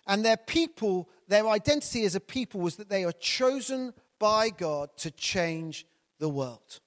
And 0.06 0.24
their 0.24 0.36
people, 0.36 1.08
their 1.28 1.48
identity 1.48 2.04
as 2.04 2.14
a 2.14 2.20
people 2.20 2.60
was 2.60 2.76
that 2.76 2.90
they 2.90 3.04
are 3.04 3.12
chosen 3.12 3.94
by 4.18 4.50
God 4.50 4.90
to 4.98 5.10
change 5.10 5.86
the 6.18 6.28
world. 6.28 6.80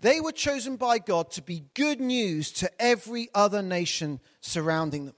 They 0.00 0.20
were 0.20 0.32
chosen 0.32 0.76
by 0.76 0.98
God 0.98 1.30
to 1.32 1.42
be 1.42 1.64
good 1.74 2.00
news 2.00 2.52
to 2.52 2.70
every 2.80 3.28
other 3.34 3.62
nation 3.62 4.20
surrounding 4.40 5.06
them. 5.06 5.14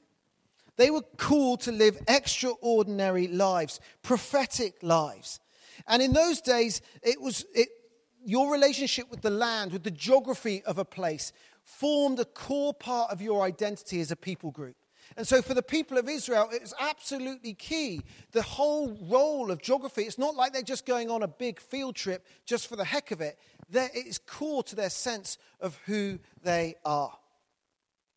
They 0.77 0.91
were 0.91 1.05
called 1.19 1.61
to 1.63 1.73
live 1.73 1.99
extraordinary 2.09 3.29
lives, 3.29 3.81
prophetic 4.03 4.83
lives. 4.83 5.39
And 5.87 6.01
in 6.01 6.15
those 6.15 6.41
days, 6.41 6.81
it 7.03 7.21
was 7.21 7.45
it, 7.55 7.69
your 8.25 8.53
relationship 8.53 9.11
with 9.11 9.23
the 9.23 9.31
land, 9.31 9.73
with 9.73 9.83
the 9.83 9.91
geography 9.91 10.63
of 10.65 10.79
a 10.79 10.85
place, 10.85 11.33
formed 11.63 12.19
a 12.19 12.25
core 12.25 12.75
part 12.75 13.11
of 13.11 13.21
your 13.21 13.43
identity 13.43 14.01
as 14.01 14.11
a 14.11 14.17
people 14.17 14.51
group. 14.51 14.77
And 15.17 15.27
so, 15.27 15.43
for 15.43 15.55
the 15.55 15.63
people 15.63 15.99
of 15.99 16.09
Israel, 16.09 16.49
it's 16.53 16.73
absolutely 16.79 17.55
key. 17.55 18.03
The 18.31 18.43
whole 18.43 18.97
role 19.09 19.51
of 19.51 19.61
geography, 19.61 20.03
it's 20.03 20.19
not 20.19 20.37
like 20.37 20.53
they're 20.53 20.63
just 20.63 20.87
going 20.87 21.11
on 21.11 21.23
a 21.23 21.29
big 21.29 21.61
field 21.61 21.97
trip 21.97 22.27
just 22.47 22.69
for 22.69 22.77
the 22.77 22.85
heck 22.85 23.11
of 23.11 23.21
it. 23.21 23.39
It 23.73 24.07
is 24.07 24.19
core 24.19 24.63
to 24.65 24.77
their 24.77 24.91
sense 24.91 25.37
of 25.61 25.79
who 25.87 26.21
they 26.43 26.77
are. 26.85 27.13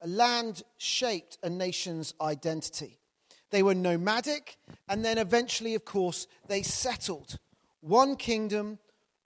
A 0.01 0.07
land 0.07 0.63
shaped 0.77 1.37
a 1.41 1.49
nation's 1.49 2.13
identity. 2.21 2.99
They 3.49 3.63
were 3.63 3.75
nomadic, 3.75 4.57
and 4.89 5.03
then 5.03 5.17
eventually, 5.17 5.75
of 5.75 5.85
course, 5.85 6.27
they 6.47 6.61
settled. 6.61 7.37
One 7.81 8.15
kingdom, 8.15 8.79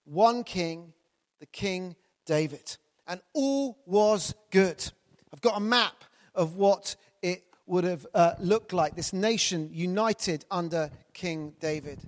one 0.08 0.44
king, 0.44 0.92
the 1.40 1.46
King 1.46 1.96
David. 2.26 2.76
And 3.06 3.20
all 3.32 3.78
was 3.86 4.34
good. 4.50 4.90
I've 5.32 5.40
got 5.40 5.56
a 5.56 5.60
map 5.60 6.04
of 6.34 6.56
what 6.56 6.96
it 7.22 7.44
would 7.66 7.84
have 7.84 8.06
uh, 8.14 8.34
looked 8.38 8.72
like, 8.72 8.96
this 8.96 9.12
nation 9.12 9.70
united 9.72 10.44
under 10.50 10.90
King 11.12 11.54
David. 11.60 12.00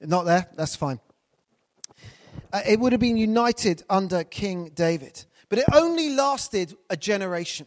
Not 0.00 0.24
there? 0.24 0.46
That's 0.54 0.76
fine. 0.76 1.00
Uh, 2.52 2.60
it 2.66 2.78
would 2.78 2.92
have 2.92 3.00
been 3.00 3.16
united 3.16 3.82
under 3.88 4.24
King 4.24 4.70
David. 4.74 5.24
But 5.48 5.58
it 5.60 5.64
only 5.74 6.10
lasted 6.10 6.76
a 6.90 6.96
generation. 6.96 7.66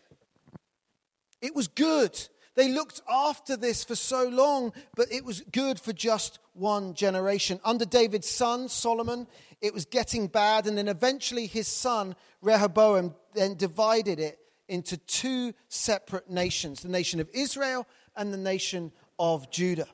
It 1.41 1.55
was 1.55 1.67
good. 1.67 2.19
They 2.60 2.68
looked 2.68 3.00
after 3.10 3.56
this 3.56 3.86
for 3.86 3.96
so 3.96 4.28
long, 4.28 4.74
but 4.94 5.10
it 5.13 5.24
was 5.24 5.39
good 5.50 5.80
for 5.80 5.94
just 5.94 6.39
one 6.51 6.94
generation. 6.94 7.62
Under 7.63 7.86
David's 7.86 8.28
son, 8.28 8.68
Solomon, 8.68 9.28
it 9.62 9.74
was 9.74 9.86
getting 9.86 10.28
bad, 10.28 10.68
and 10.68 10.78
then 10.78 10.89
eventually 10.89 11.48
his 11.48 11.70
son, 11.70 12.18
Rehoboam, 12.42 13.16
then 13.34 13.56
divided 13.56 14.20
it 14.20 14.39
into 14.68 14.98
two 14.98 15.54
separate 15.70 16.30
nations 16.30 16.82
the 16.82 16.89
nation 16.89 17.22
of 17.22 17.30
Israel 17.34 17.88
and 18.18 18.34
the 18.34 18.38
nation 18.38 18.92
of 19.18 19.50
Judah. 19.50 19.88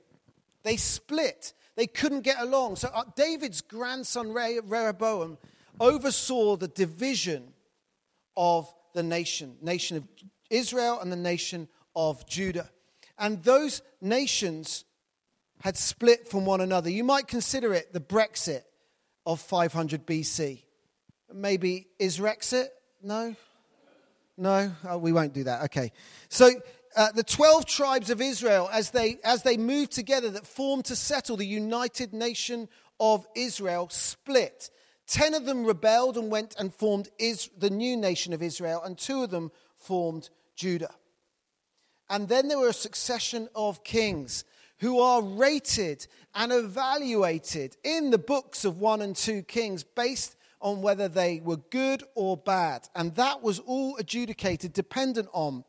They 0.64 0.78
split. 0.78 1.54
They 1.76 1.86
couldn't 1.86 2.22
get 2.22 2.40
along. 2.40 2.78
So 2.78 2.90
uh, 2.92 3.04
David's 3.16 3.62
grandson, 3.62 4.34
Rehoboam, 4.34 5.38
oversaw 5.80 6.56
the 6.56 6.68
division 6.68 7.54
of 8.36 8.74
the 8.96 9.04
nation, 9.04 9.56
nation 9.62 9.98
of 9.98 10.08
Israel 10.50 11.00
and 11.00 11.12
the 11.12 11.16
nation 11.16 11.68
of 11.96 12.26
Judah. 12.28 12.70
And 13.18 13.44
those 13.44 13.82
nations 14.02 14.86
had 15.62 15.78
split 15.78 16.28
from 16.28 16.46
one 16.46 16.62
another. 16.62 16.90
You 16.90 17.04
might 17.04 17.28
consider 17.28 17.74
it 17.74 17.94
the 17.94 18.00
Brexit 18.00 18.64
of 19.26 19.40
500 19.40 20.06
BC. 20.06 20.62
Maybe 21.34 21.88
is 21.98 22.20
Rexit? 22.20 22.68
No? 23.02 23.36
No? 24.38 24.72
Oh, 24.88 24.98
we 24.98 25.12
won't 25.12 25.34
do 25.34 25.46
that. 25.46 25.64
Okay. 25.64 25.92
So 26.30 26.52
uh, 26.96 27.12
the 27.14 27.24
12 27.24 27.66
tribes 27.66 28.10
of 28.10 28.22
Israel, 28.22 28.70
as 28.72 28.92
they, 28.92 29.18
as 29.24 29.44
they 29.44 29.58
moved 29.58 29.92
together, 29.92 30.30
that 30.32 30.46
formed 30.46 30.86
to 30.86 30.96
settle 30.96 31.38
the 31.38 31.46
united 31.46 32.14
nation 32.14 32.68
of 33.00 33.26
Israel, 33.36 33.90
split. 33.90 34.70
Ten 35.08 35.34
of 35.34 35.46
them 35.46 35.66
rebelled 35.66 36.18
and 36.18 36.32
went 36.32 36.56
and 36.58 36.74
formed 36.74 37.10
Is- 37.20 37.50
the 37.58 37.70
new 37.70 37.98
nation 37.98 38.34
of 38.34 38.42
Israel, 38.42 38.82
and 38.84 38.98
two 38.98 39.24
of 39.24 39.30
them 39.30 39.52
formed 39.78 40.30
Judah. 40.56 40.94
And 42.10 42.28
then 42.28 42.48
there 42.48 42.60
were 42.60 42.70
a 42.70 42.74
succession 42.74 43.50
of 43.56 43.84
kings 43.84 44.44
who 44.80 45.00
are 45.00 45.22
rated 45.22 46.06
and 46.34 46.52
evaluated 46.52 47.78
in 47.84 48.12
the 48.12 48.18
books 48.18 48.66
of 48.66 48.80
1 48.80 49.02
and 49.02 49.16
2 49.16 49.44
Kings 49.44 49.84
based 49.84 50.36
on 50.62 50.82
whether 50.82 51.08
they 51.08 51.40
were 51.40 51.58
good 51.58 52.04
or 52.16 52.38
bad. 52.38 52.88
And 52.96 53.16
that 53.16 53.42
was 53.42 53.60
all 53.60 53.98
adjudicated 53.98 54.74
dependent 54.74 55.30
on 55.32 55.64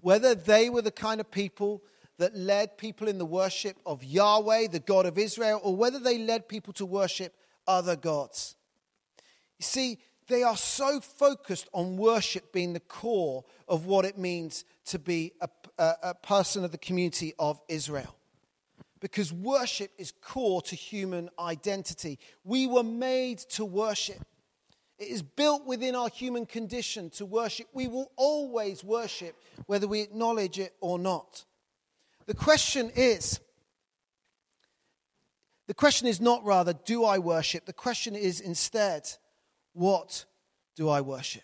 whether 0.00 0.34
they 0.34 0.70
were 0.70 0.82
the 0.82 0.90
kind 0.90 1.20
of 1.20 1.30
people 1.30 1.82
that 2.18 2.36
led 2.36 2.78
people 2.78 3.08
in 3.08 3.18
the 3.18 3.24
worship 3.24 3.76
of 3.86 4.04
Yahweh, 4.04 4.68
the 4.68 4.80
God 4.80 5.06
of 5.06 5.18
Israel, 5.18 5.60
or 5.62 5.74
whether 5.74 5.98
they 5.98 6.18
led 6.18 6.48
people 6.48 6.72
to 6.74 6.86
worship 6.86 7.34
other 7.66 7.96
gods. 7.96 8.56
You 9.58 9.64
see, 9.64 9.98
they 10.26 10.42
are 10.42 10.56
so 10.56 11.00
focused 11.00 11.68
on 11.72 11.96
worship 11.96 12.52
being 12.52 12.74
the 12.74 12.80
core 12.80 13.44
of 13.66 13.86
what 13.86 14.04
it 14.04 14.18
means 14.18 14.64
to 14.88 14.98
be 14.98 15.32
a, 15.40 15.48
a, 15.78 15.94
a, 16.02 16.14
person 16.14 16.64
of 16.64 16.72
the 16.72 16.78
community 16.78 17.34
of 17.38 17.60
Israel. 17.68 18.14
Because 19.00 19.32
worship 19.32 19.90
is 19.96 20.12
core 20.22 20.60
to 20.62 20.74
human 20.74 21.30
identity. 21.38 22.18
We 22.44 22.66
were 22.66 22.82
made 22.82 23.38
to 23.50 23.64
worship. 23.64 24.24
It 24.98 25.08
is 25.08 25.22
built 25.22 25.64
within 25.66 25.94
our 25.94 26.08
human 26.08 26.46
condition 26.46 27.10
to 27.10 27.24
worship. 27.24 27.68
We 27.72 27.86
will 27.86 28.10
always 28.16 28.82
worship, 28.82 29.36
whether 29.66 29.86
we 29.86 30.00
acknowledge 30.00 30.58
it 30.58 30.74
or 30.80 30.98
not. 30.98 31.44
The 32.26 32.34
question 32.34 32.90
is 32.94 33.40
the 35.68 35.74
question 35.74 36.08
is 36.08 36.20
not 36.20 36.44
rather, 36.44 36.72
do 36.72 37.04
I 37.04 37.18
worship? 37.18 37.66
The 37.66 37.74
question 37.74 38.16
is 38.16 38.40
instead, 38.40 39.08
what 39.74 40.24
do 40.76 40.88
I 40.88 41.02
worship? 41.02 41.42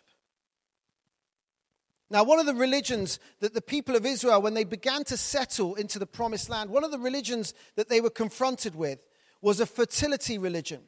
Now, 2.15 2.23
one 2.23 2.39
of 2.39 2.47
the 2.47 2.55
religions 2.55 3.19
that 3.41 3.55
the 3.55 3.61
people 3.61 3.97
of 3.97 4.07
Israel, 4.07 4.41
when 4.41 4.55
they 4.55 4.63
began 4.63 5.03
to 5.07 5.17
settle 5.17 5.75
into 5.75 5.99
the 5.99 6.07
promised 6.07 6.49
land, 6.49 6.71
one 6.71 6.85
of 6.85 6.93
the 6.93 6.99
religions 7.01 7.55
that 7.75 7.89
they 7.89 8.01
were 8.01 8.09
confronted 8.09 8.77
with 8.77 9.01
was 9.43 9.59
a 9.59 9.67
fertility 9.67 10.39
religion. 10.39 10.83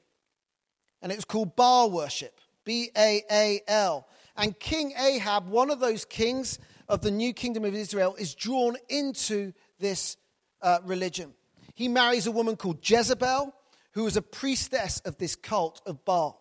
And 1.02 1.10
it 1.10 1.16
was 1.16 1.24
called 1.24 1.56
Baal 1.56 1.90
worship 1.90 2.40
B 2.64 2.90
A 2.96 3.24
A 3.28 3.60
L. 3.66 4.06
And 4.36 4.56
King 4.60 4.92
Ahab, 4.96 5.48
one 5.48 5.68
of 5.68 5.80
those 5.80 6.04
kings 6.04 6.60
of 6.88 7.00
the 7.00 7.10
new 7.10 7.32
kingdom 7.32 7.64
of 7.64 7.74
Israel, 7.74 8.14
is 8.14 8.36
drawn 8.36 8.76
into 8.88 9.52
this 9.80 10.16
uh, 10.62 10.78
religion. 10.84 11.34
He 11.74 11.88
marries 11.88 12.28
a 12.28 12.30
woman 12.30 12.54
called 12.54 12.88
Jezebel, 12.88 13.52
who 13.94 14.04
was 14.04 14.16
a 14.16 14.22
priestess 14.22 15.00
of 15.00 15.18
this 15.18 15.34
cult 15.34 15.82
of 15.86 16.04
Baal. 16.04 16.40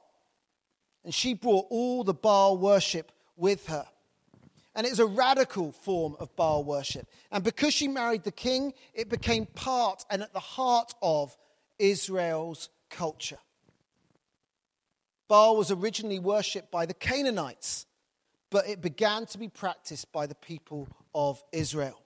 And 1.04 1.12
she 1.12 1.34
brought 1.34 1.66
all 1.72 2.04
the 2.04 2.14
Baal 2.14 2.60
worship 2.60 3.12
with 3.36 3.66
her. 3.66 3.88
And 4.76 4.86
it 4.86 4.90
was 4.90 5.00
a 5.00 5.06
radical 5.06 5.72
form 5.72 6.18
of 6.20 6.36
Baal 6.36 6.64
worship. 6.64 7.08
And 7.32 7.44
because 7.44 7.74
she 7.74 7.88
married 7.88 8.24
the 8.24 8.32
king, 8.32 8.74
it 8.94 9.10
became 9.10 9.46
part 9.46 10.04
and 10.10 10.22
at 10.22 10.34
the 10.34 10.40
heart 10.40 10.94
of 11.02 11.36
Israel's 11.80 12.70
culture. 12.90 13.38
Baal 15.28 15.56
was 15.56 15.72
originally 15.72 16.20
worshipped 16.20 16.72
by 16.72 16.86
the 16.86 16.94
Canaanites, 16.94 17.86
but 18.52 18.68
it 18.68 18.82
began 18.82 19.26
to 19.28 19.38
be 19.38 19.48
practiced 19.48 20.12
by 20.12 20.28
the 20.28 20.36
people 20.36 20.88
of 21.16 21.42
Israel. 21.52 22.02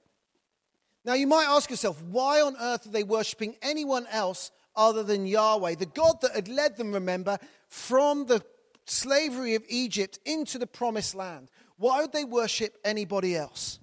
Now, 1.04 1.14
you 1.14 1.28
might 1.28 1.48
ask 1.48 1.70
yourself, 1.70 2.02
why 2.04 2.42
on 2.42 2.56
earth 2.60 2.86
are 2.86 2.92
they 2.92 3.04
worshipping 3.04 3.56
anyone 3.62 4.06
else 4.12 4.52
other 4.76 5.04
than 5.04 5.26
Yahweh, 5.26 5.76
the 5.76 5.86
God 5.86 6.22
that 6.22 6.36
had 6.36 6.48
led 6.48 6.78
them, 6.78 6.94
remember, 6.94 7.40
from 7.68 8.26
the 8.28 8.44
slavery 8.86 9.56
of 9.56 9.64
Egypt 9.68 10.20
into 10.26 10.58
the 10.58 10.68
promised 10.68 11.16
land. 11.16 11.50
Why 11.80 12.02
would 12.02 12.12
they 12.12 12.26
worship 12.26 12.78
anybody 12.84 13.36
else? 13.38 13.80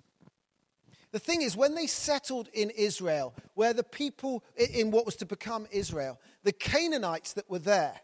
The 1.12 1.18
thing 1.18 1.40
is, 1.40 1.56
when 1.56 1.74
they 1.74 1.86
settled 1.86 2.48
in 2.52 2.68
Israel, 2.70 3.34
where 3.54 3.72
the 3.72 3.82
people 3.82 4.44
in 4.54 4.90
what 4.90 5.06
was 5.06 5.16
to 5.16 5.26
become 5.26 5.66
Israel, 5.70 6.20
the 6.44 6.52
Canaanites 6.52 7.32
that 7.32 7.48
were 7.48 7.58
there 7.58 7.98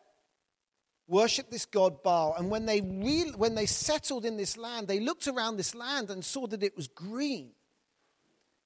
worshipped 1.06 1.50
this 1.50 1.66
god 1.66 2.02
Baal. 2.02 2.34
And 2.38 2.49
when 2.49 2.64
they, 2.64 2.80
re- 2.80 3.34
when 3.37 3.54
they 3.54 3.66
settled 3.66 4.25
in 4.25 4.38
this 4.38 4.56
land, 4.56 4.88
they 4.88 4.99
looked 4.99 5.28
around 5.28 5.58
this 5.58 5.75
land 5.75 6.08
and 6.08 6.25
saw 6.25 6.46
that 6.46 6.62
it 6.62 6.75
was 6.75 6.88
green. 6.88 7.50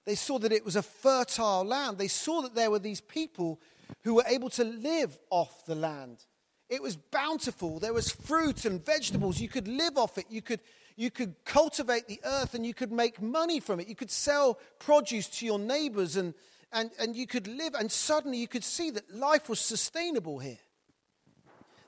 They 0.04 0.14
saw 0.14 0.38
that 0.38 0.52
it 0.52 0.64
was 0.64 0.76
a 0.76 0.82
fertile 0.82 1.64
land. 1.64 1.98
They 1.98 2.06
saw 2.06 2.42
that 2.42 2.54
there 2.54 2.70
were 2.70 2.78
these 2.78 3.00
people 3.00 3.60
who 4.04 4.14
were 4.14 4.24
able 4.28 4.50
to 4.50 4.62
live 4.62 5.18
off 5.30 5.66
the 5.66 5.74
land. 5.74 6.24
It 6.68 6.82
was 6.82 6.96
bountiful. 6.96 7.80
There 7.80 7.92
was 7.92 8.12
fruit 8.12 8.64
and 8.64 8.84
vegetables. 8.84 9.40
You 9.40 9.48
could 9.48 9.66
live 9.66 9.98
off 9.98 10.18
it. 10.18 10.26
You 10.28 10.42
could, 10.42 10.60
you 10.96 11.10
could 11.10 11.34
cultivate 11.44 12.08
the 12.08 12.20
earth 12.24 12.54
and 12.54 12.66
you 12.66 12.74
could 12.74 12.90
make 12.90 13.20
money 13.20 13.60
from 13.60 13.80
it. 13.80 13.88
You 13.88 13.94
could 13.94 14.10
sell 14.10 14.58
produce 14.78 15.28
to 15.28 15.46
your 15.46 15.58
neighbors 15.58 16.16
and, 16.16 16.34
and, 16.72 16.90
and 16.98 17.14
you 17.14 17.26
could 17.26 17.46
live. 17.46 17.74
And 17.74 17.92
suddenly 17.92 18.38
you 18.38 18.48
could 18.48 18.64
see 18.64 18.90
that 18.90 19.14
life 19.14 19.48
was 19.48 19.60
sustainable 19.60 20.38
here. 20.38 20.58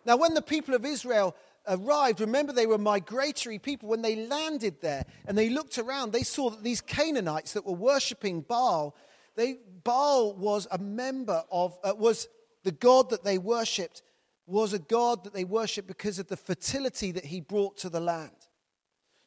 Now, 0.05 0.17
when 0.17 0.35
the 0.35 0.43
people 0.43 0.75
of 0.75 0.85
Israel 0.85 1.35
arrived, 1.67 2.21
remember 2.21 2.53
they 2.53 2.67
were 2.67 2.79
migratory 2.79 3.59
people. 3.59 3.89
When 3.89 4.03
they 4.03 4.17
landed 4.17 4.81
there 4.81 5.05
and 5.27 5.37
they 5.37 5.49
looked 5.49 5.79
around, 5.79 6.13
they 6.13 6.23
saw 6.23 6.51
that 6.51 6.63
these 6.63 6.81
Canaanites 6.81 7.55
that 7.55 7.67
were 7.67 7.75
worshipping 7.75 8.43
Baal, 8.43 8.95
they, 9.37 9.59
Baal 9.85 10.35
was 10.35 10.67
a 10.71 10.79
member 10.79 11.45
of, 11.51 11.79
uh, 11.83 11.95
was 11.97 12.29
the 12.65 12.73
god 12.73 13.11
that 13.11 13.25
they 13.25 13.39
worshipped 13.39 14.03
was 14.49 14.73
a 14.73 14.79
God 14.79 15.25
that 15.25 15.35
they 15.35 15.45
worshiped 15.45 15.87
because 15.87 16.19
of 16.19 16.27
the 16.29 16.37
fertility 16.37 17.13
that 17.13 17.27
he 17.27 17.41
brought 17.41 17.77
to 17.77 17.91
the 17.91 18.01
land. 18.01 18.38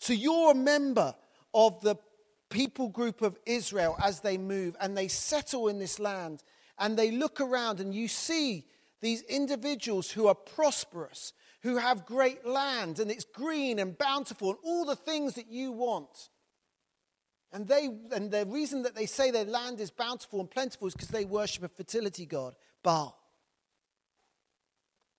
So 0.01 0.13
you're 0.13 0.51
a 0.51 0.55
member 0.55 1.13
of 1.53 1.79
the 1.81 1.95
people 2.49 2.89
group 2.89 3.21
of 3.21 3.37
Israel 3.45 3.95
as 4.03 4.21
they 4.21 4.35
move 4.35 4.75
and 4.81 4.97
they 4.97 5.07
settle 5.07 5.67
in 5.67 5.77
this 5.77 5.99
land 5.99 6.43
and 6.79 6.97
they 6.97 7.11
look 7.11 7.39
around 7.39 7.79
and 7.79 7.93
you 7.93 8.07
see 8.07 8.65
these 9.01 9.21
individuals 9.21 10.09
who 10.09 10.25
are 10.25 10.33
prosperous, 10.33 11.33
who 11.61 11.77
have 11.77 12.07
great 12.07 12.47
land 12.47 12.99
and 12.99 13.11
it's 13.11 13.25
green 13.25 13.77
and 13.77 13.95
bountiful 13.95 14.49
and 14.49 14.59
all 14.63 14.85
the 14.85 14.95
things 14.95 15.35
that 15.35 15.51
you 15.51 15.71
want. 15.71 16.29
And, 17.53 17.67
they, 17.67 17.87
and 18.11 18.31
the 18.31 18.47
reason 18.47 18.81
that 18.83 18.95
they 18.95 19.05
say 19.05 19.29
their 19.29 19.45
land 19.45 19.79
is 19.79 19.91
bountiful 19.91 20.39
and 20.39 20.49
plentiful 20.49 20.87
is 20.87 20.95
because 20.95 21.09
they 21.09 21.25
worship 21.25 21.63
a 21.63 21.67
fertility 21.67 22.25
god, 22.25 22.55
Baal. 22.81 23.15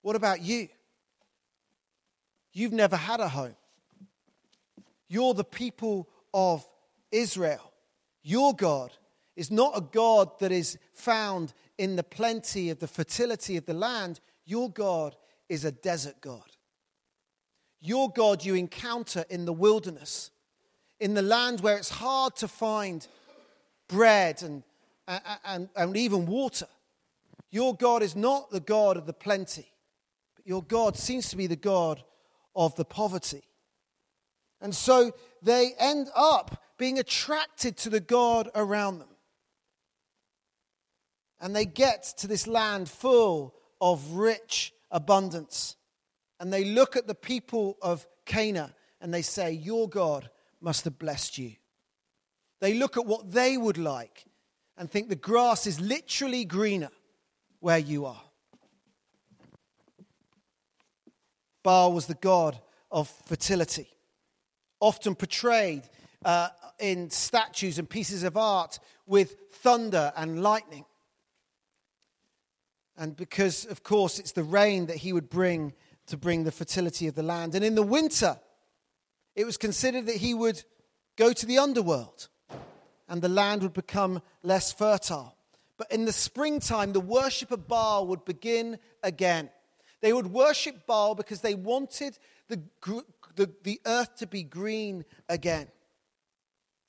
What 0.01 0.17
about 0.17 0.41
you? 0.41 0.67
You've 2.51 2.73
never 2.73 2.97
had 2.97 3.21
a 3.21 3.29
home. 3.29 3.55
You're 5.13 5.35
the 5.35 5.43
people 5.43 6.09
of 6.33 6.67
Israel. 7.11 7.71
Your 8.23 8.55
God 8.55 8.91
is 9.35 9.51
not 9.51 9.77
a 9.77 9.81
God 9.81 10.39
that 10.39 10.51
is 10.51 10.79
found 10.91 11.53
in 11.77 11.97
the 11.97 12.03
plenty 12.03 12.71
of 12.71 12.79
the 12.79 12.87
fertility 12.87 13.55
of 13.55 13.67
the 13.67 13.75
land. 13.75 14.19
Your 14.43 14.71
God 14.71 15.15
is 15.49 15.65
a 15.65 15.71
desert 15.71 16.15
God. 16.19 16.49
Your 17.79 18.09
God 18.09 18.43
you 18.43 18.55
encounter 18.55 19.23
in 19.29 19.45
the 19.45 19.53
wilderness, 19.53 20.31
in 20.99 21.13
the 21.13 21.21
land 21.21 21.61
where 21.61 21.77
it's 21.77 21.89
hard 21.89 22.35
to 22.37 22.47
find 22.47 23.07
bread 23.87 24.41
and, 24.41 24.63
and, 25.45 25.69
and 25.75 25.95
even 25.95 26.25
water. 26.25 26.67
Your 27.51 27.75
God 27.75 28.01
is 28.01 28.15
not 28.15 28.49
the 28.49 28.59
God 28.59 28.97
of 28.97 29.05
the 29.05 29.13
plenty, 29.13 29.67
but 30.35 30.47
your 30.47 30.63
God 30.63 30.97
seems 30.97 31.29
to 31.29 31.37
be 31.37 31.45
the 31.45 31.55
God 31.55 32.03
of 32.55 32.75
the 32.77 32.85
poverty. 32.85 33.43
And 34.63 34.73
so 34.73 35.11
they 35.43 35.73
end 35.77 36.07
up 36.15 36.63
being 36.77 36.97
attracted 36.97 37.77
to 37.77 37.89
the 37.89 37.99
God 37.99 38.49
around 38.55 38.99
them. 38.99 39.09
And 41.39 41.55
they 41.55 41.65
get 41.65 42.13
to 42.17 42.27
this 42.27 42.47
land 42.47 42.89
full 42.89 43.53
of 43.81 44.13
rich 44.13 44.73
abundance. 44.89 45.75
And 46.39 46.51
they 46.51 46.63
look 46.63 46.95
at 46.95 47.05
the 47.05 47.13
people 47.13 47.77
of 47.81 48.07
Canaan 48.25 48.73
and 49.01 49.13
they 49.13 49.21
say, 49.21 49.51
Your 49.51 49.89
God 49.89 50.29
must 50.61 50.85
have 50.85 50.97
blessed 50.97 51.37
you. 51.37 51.51
They 52.61 52.73
look 52.73 52.95
at 52.95 53.05
what 53.05 53.31
they 53.31 53.57
would 53.57 53.77
like 53.77 54.23
and 54.77 54.89
think 54.89 55.09
the 55.09 55.15
grass 55.17 55.67
is 55.67 55.81
literally 55.81 56.45
greener 56.45 56.89
where 57.59 57.77
you 57.77 58.05
are. 58.05 58.21
Baal 61.63 61.91
was 61.91 62.05
the 62.07 62.15
god 62.15 62.59
of 62.91 63.09
fertility, 63.25 63.92
often 64.83 65.15
portrayed 65.15 65.83
uh, 66.25 66.49
in 66.77 67.09
statues 67.09 67.79
and 67.79 67.89
pieces 67.89 68.23
of 68.23 68.35
art 68.35 68.79
with 69.07 69.37
thunder 69.49 70.11
and 70.17 70.43
lightning. 70.43 70.83
And 72.97 73.15
because, 73.15 73.65
of 73.65 73.83
course, 73.83 74.19
it's 74.19 74.33
the 74.33 74.43
rain 74.43 74.87
that 74.87 74.97
he 74.97 75.13
would 75.13 75.29
bring 75.29 75.73
to 76.07 76.17
bring 76.17 76.43
the 76.43 76.51
fertility 76.51 77.07
of 77.07 77.15
the 77.15 77.23
land. 77.23 77.55
And 77.55 77.63
in 77.63 77.75
the 77.75 77.81
winter, 77.81 78.37
it 79.37 79.45
was 79.45 79.55
considered 79.55 80.05
that 80.07 80.17
he 80.17 80.33
would 80.33 80.61
go 81.15 81.31
to 81.31 81.45
the 81.45 81.59
underworld 81.59 82.27
and 83.07 83.21
the 83.21 83.29
land 83.29 83.63
would 83.63 83.73
become 83.73 84.21
less 84.43 84.73
fertile. 84.73 85.37
But 85.77 85.93
in 85.93 86.03
the 86.03 86.11
springtime, 86.11 86.91
the 86.91 86.99
worship 86.99 87.51
of 87.51 87.69
Baal 87.69 88.05
would 88.07 88.25
begin 88.25 88.79
again. 89.01 89.49
They 90.01 90.11
would 90.11 90.27
worship 90.27 90.85
Baal 90.85 91.15
because 91.15 91.39
they 91.39 91.55
wanted 91.55 92.17
the, 92.49 92.61
the, 93.35 93.51
the 93.63 93.79
earth 93.85 94.15
to 94.17 94.27
be 94.27 94.43
green 94.43 95.05
again. 95.29 95.67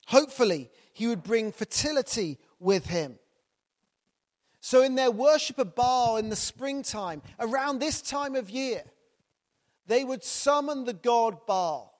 Hopefully, 0.07 0.69
he 0.93 1.07
would 1.07 1.23
bring 1.23 1.51
fertility 1.51 2.37
with 2.59 2.87
him. 2.87 3.17
So, 4.59 4.81
in 4.81 4.95
their 4.95 5.11
worship 5.11 5.59
of 5.59 5.75
Baal 5.75 6.17
in 6.17 6.29
the 6.29 6.35
springtime, 6.35 7.21
around 7.39 7.79
this 7.79 8.01
time 8.01 8.35
of 8.35 8.49
year, 8.49 8.83
they 9.87 10.03
would 10.03 10.23
summon 10.23 10.85
the 10.85 10.93
god 10.93 11.45
Baal 11.45 11.93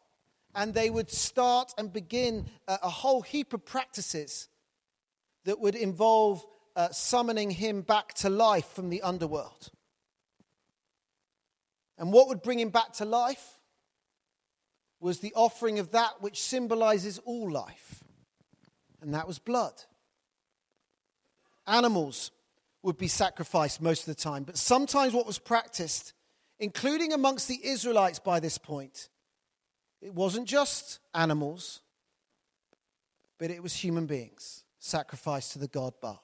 and 0.56 0.74
they 0.74 0.90
would 0.90 1.12
start 1.12 1.74
and 1.78 1.92
begin 1.92 2.48
a, 2.68 2.80
a 2.84 2.90
whole 2.90 3.22
heap 3.22 3.54
of 3.54 3.66
practices 3.66 4.48
that 5.44 5.60
would 5.60 5.76
involve 5.76 6.46
uh, 6.76 6.90
summoning 6.90 7.52
him 7.52 7.82
back 7.82 8.14
to 8.14 8.30
life 8.30 8.68
from 8.68 8.90
the 8.90 9.02
underworld. 9.02 9.70
And 11.98 12.12
what 12.12 12.28
would 12.28 12.42
bring 12.42 12.60
him 12.60 12.70
back 12.70 12.94
to 12.94 13.06
life 13.06 13.55
was 15.06 15.20
the 15.20 15.34
offering 15.36 15.78
of 15.78 15.92
that 15.92 16.20
which 16.20 16.42
symbolizes 16.42 17.20
all 17.26 17.52
life, 17.52 18.04
and 19.02 19.14
that 19.14 19.28
was 19.28 19.38
blood. 19.38 19.84
Animals 21.68 22.32
would 22.82 22.98
be 22.98 23.08
sacrificed 23.08 23.84
most 23.84 24.00
of 24.00 24.06
the 24.08 24.20
time, 24.20 24.44
but 24.44 24.58
sometimes 24.58 25.14
what 25.14 25.28
was 25.28 25.38
practiced, 25.38 26.14
including 26.58 27.14
amongst 27.14 27.48
the 27.48 27.60
Israelites 27.64 28.18
by 28.18 28.40
this 28.40 28.58
point, 28.58 29.10
it 30.02 30.12
wasn't 30.12 30.48
just 30.48 30.98
animals, 31.14 31.82
but 33.38 33.52
it 33.52 33.62
was 33.62 33.76
human 33.76 34.08
beings 34.08 34.64
sacrificed 34.80 35.52
to 35.52 35.60
the 35.60 35.68
god 35.68 35.94
Baal. 36.02 36.24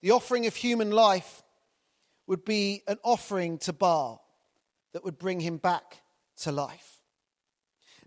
The 0.00 0.10
offering 0.10 0.46
of 0.46 0.56
human 0.56 0.90
life 0.90 1.44
would 2.26 2.44
be 2.44 2.82
an 2.88 2.98
offering 3.04 3.58
to 3.58 3.72
Baal 3.72 4.24
that 4.92 5.04
would 5.04 5.20
bring 5.20 5.38
him 5.38 5.58
back 5.58 6.01
to 6.42 6.52
life. 6.52 6.98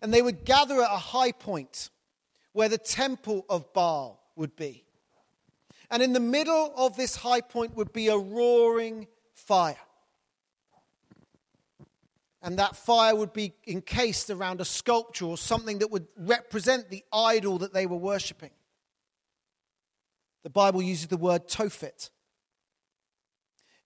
And 0.02 0.14
they 0.14 0.22
would 0.22 0.46
gather 0.46 0.82
at 0.82 0.92
a 0.92 0.98
high 0.98 1.32
point 1.32 1.90
where 2.54 2.70
the 2.70 2.78
temple 2.78 3.46
of 3.50 3.74
Baal 3.74 4.22
would 4.36 4.56
be. 4.56 4.84
And 5.90 6.02
in 6.02 6.14
the 6.14 6.20
middle 6.20 6.74
of 6.76 6.96
this 6.96 7.16
high 7.16 7.42
point 7.42 7.76
would 7.76 7.94
be 7.94 8.08
a 8.08 8.18
roaring 8.18 9.08
fire 9.34 9.78
and 12.46 12.60
that 12.60 12.76
fire 12.76 13.16
would 13.16 13.34
be 13.34 13.54
encased 13.66 14.30
around 14.30 14.62
a 14.62 14.66
sculpture 14.66 15.26
or 15.26 15.36
something 15.36 15.80
that 15.80 15.90
would 15.90 16.06
represent 16.16 16.92
the 16.92 17.04
idol 17.12 17.58
that 17.58 17.74
they 17.74 17.88
were 17.88 17.98
worshipping. 17.98 18.52
The 20.44 20.52
Bible 20.52 20.84
uses 20.84 21.08
the 21.08 21.18
word 21.18 21.48
tophet. 21.48 22.12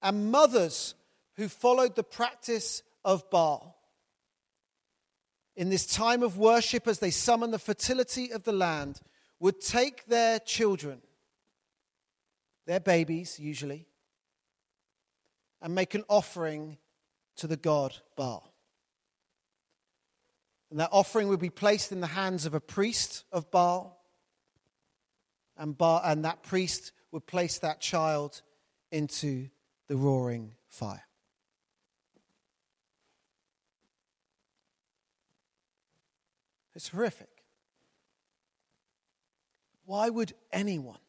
And 0.02 0.30
mothers 0.30 0.94
who 1.38 1.48
followed 1.48 1.96
the 1.96 2.04
practice 2.04 2.84
of 3.06 3.30
Baal 3.30 3.79
in 5.60 5.68
this 5.68 5.86
time 5.86 6.24
of 6.24 6.38
worship 6.38 6.88
as 6.88 7.00
they 7.00 7.12
summon 7.12 7.52
the 7.52 7.60
fertility 7.60 8.32
of 8.32 8.46
the 8.46 8.54
land 8.54 9.02
would 9.42 9.60
take 9.60 10.06
their 10.06 10.40
children, 10.40 11.02
their 12.66 12.80
babies 12.80 13.38
usually, 13.38 13.86
and 15.62 15.76
make 15.76 15.96
an 15.96 16.06
offering 16.08 16.78
to 17.36 17.46
the 17.46 17.58
god 17.58 17.94
Baal. 18.16 18.54
And 20.72 20.80
that 20.80 20.92
offering 20.94 21.28
would 21.28 21.42
be 21.42 21.50
placed 21.50 21.92
in 21.92 22.00
the 22.00 22.08
hands 22.08 22.46
of 22.46 22.54
a 22.54 22.62
priest 22.62 23.26
of 23.30 23.52
Baal. 23.52 24.02
And, 25.58 25.78
Baal, 25.78 26.02
and 26.06 26.24
that 26.24 26.42
priest 26.42 26.94
would 27.12 27.28
place 27.28 27.60
that 27.60 27.82
child 27.82 28.44
into 28.94 29.50
the 29.90 29.98
roaring 29.98 30.54
fire. 30.70 31.04
It's 36.80 36.88
horrific. 36.88 37.44
Why 39.86 40.10
would 40.10 40.32
anyone 40.50 41.02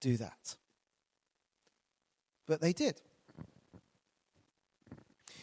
do 0.00 0.16
that? 0.16 0.56
But 2.48 2.60
they 2.60 2.72
did. 2.72 3.00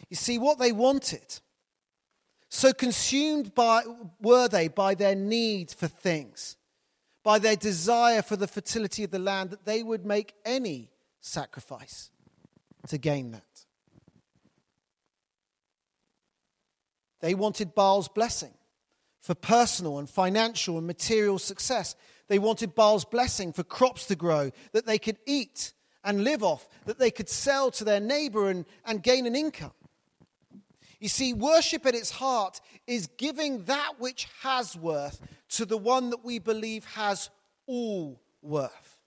You 0.10 0.18
see, 0.18 0.38
what 0.38 0.60
they 0.60 0.74
wanted 0.74 1.40
so 2.50 2.74
consumed 2.74 3.56
by, 3.56 3.84
were 4.22 4.50
they 4.50 4.68
by 4.68 4.94
their 4.94 5.16
need 5.16 5.72
for 5.72 5.88
things, 5.88 6.58
by 7.24 7.40
their 7.40 7.56
desire 7.56 8.22
for 8.22 8.36
the 8.36 8.46
fertility 8.46 9.06
of 9.06 9.12
the 9.12 9.20
land, 9.20 9.52
that 9.52 9.64
they 9.64 9.84
would 9.84 10.06
make 10.06 10.34
any 10.44 10.92
sacrifice 11.22 12.12
to 12.90 12.98
gain 12.98 13.32
that. 13.32 13.66
They 17.22 17.34
wanted 17.34 17.74
Baal's 17.74 18.10
blessing 18.10 18.54
for 19.24 19.34
personal 19.34 20.00
and 20.00 20.10
financial 20.10 20.78
and 20.78 20.86
material 20.86 21.40
success. 21.40 21.96
They 22.28 22.40
wanted 22.40 22.76
Baal's 22.76 23.06
blessing 23.06 23.54
for 23.54 23.64
crops 23.64 24.06
to 24.08 24.16
grow 24.16 24.52
that 24.74 24.86
they 24.86 25.00
could 25.00 25.18
eat 25.26 25.74
and 26.04 26.26
live 26.26 26.44
off, 26.44 26.68
that 26.86 27.00
they 27.00 27.10
could 27.10 27.30
sell 27.30 27.72
to 27.72 27.86
their 27.86 28.02
neighbor 28.02 28.50
and, 28.50 28.66
and 28.86 29.02
gain 29.02 29.26
an 29.26 29.36
income. 29.36 29.72
You 31.00 31.08
see, 31.08 31.34
worship 31.34 31.86
at 31.86 31.96
its 31.96 32.12
heart 32.12 32.60
is 32.86 33.08
giving 33.18 33.64
that 33.64 33.94
which 33.98 34.28
has 34.42 34.76
worth 34.76 35.22
to 35.52 35.66
the 35.66 35.78
one 35.78 36.10
that 36.10 36.24
we 36.26 36.40
believe 36.40 36.84
has 36.86 37.30
all 37.66 38.22
worth. 38.42 39.00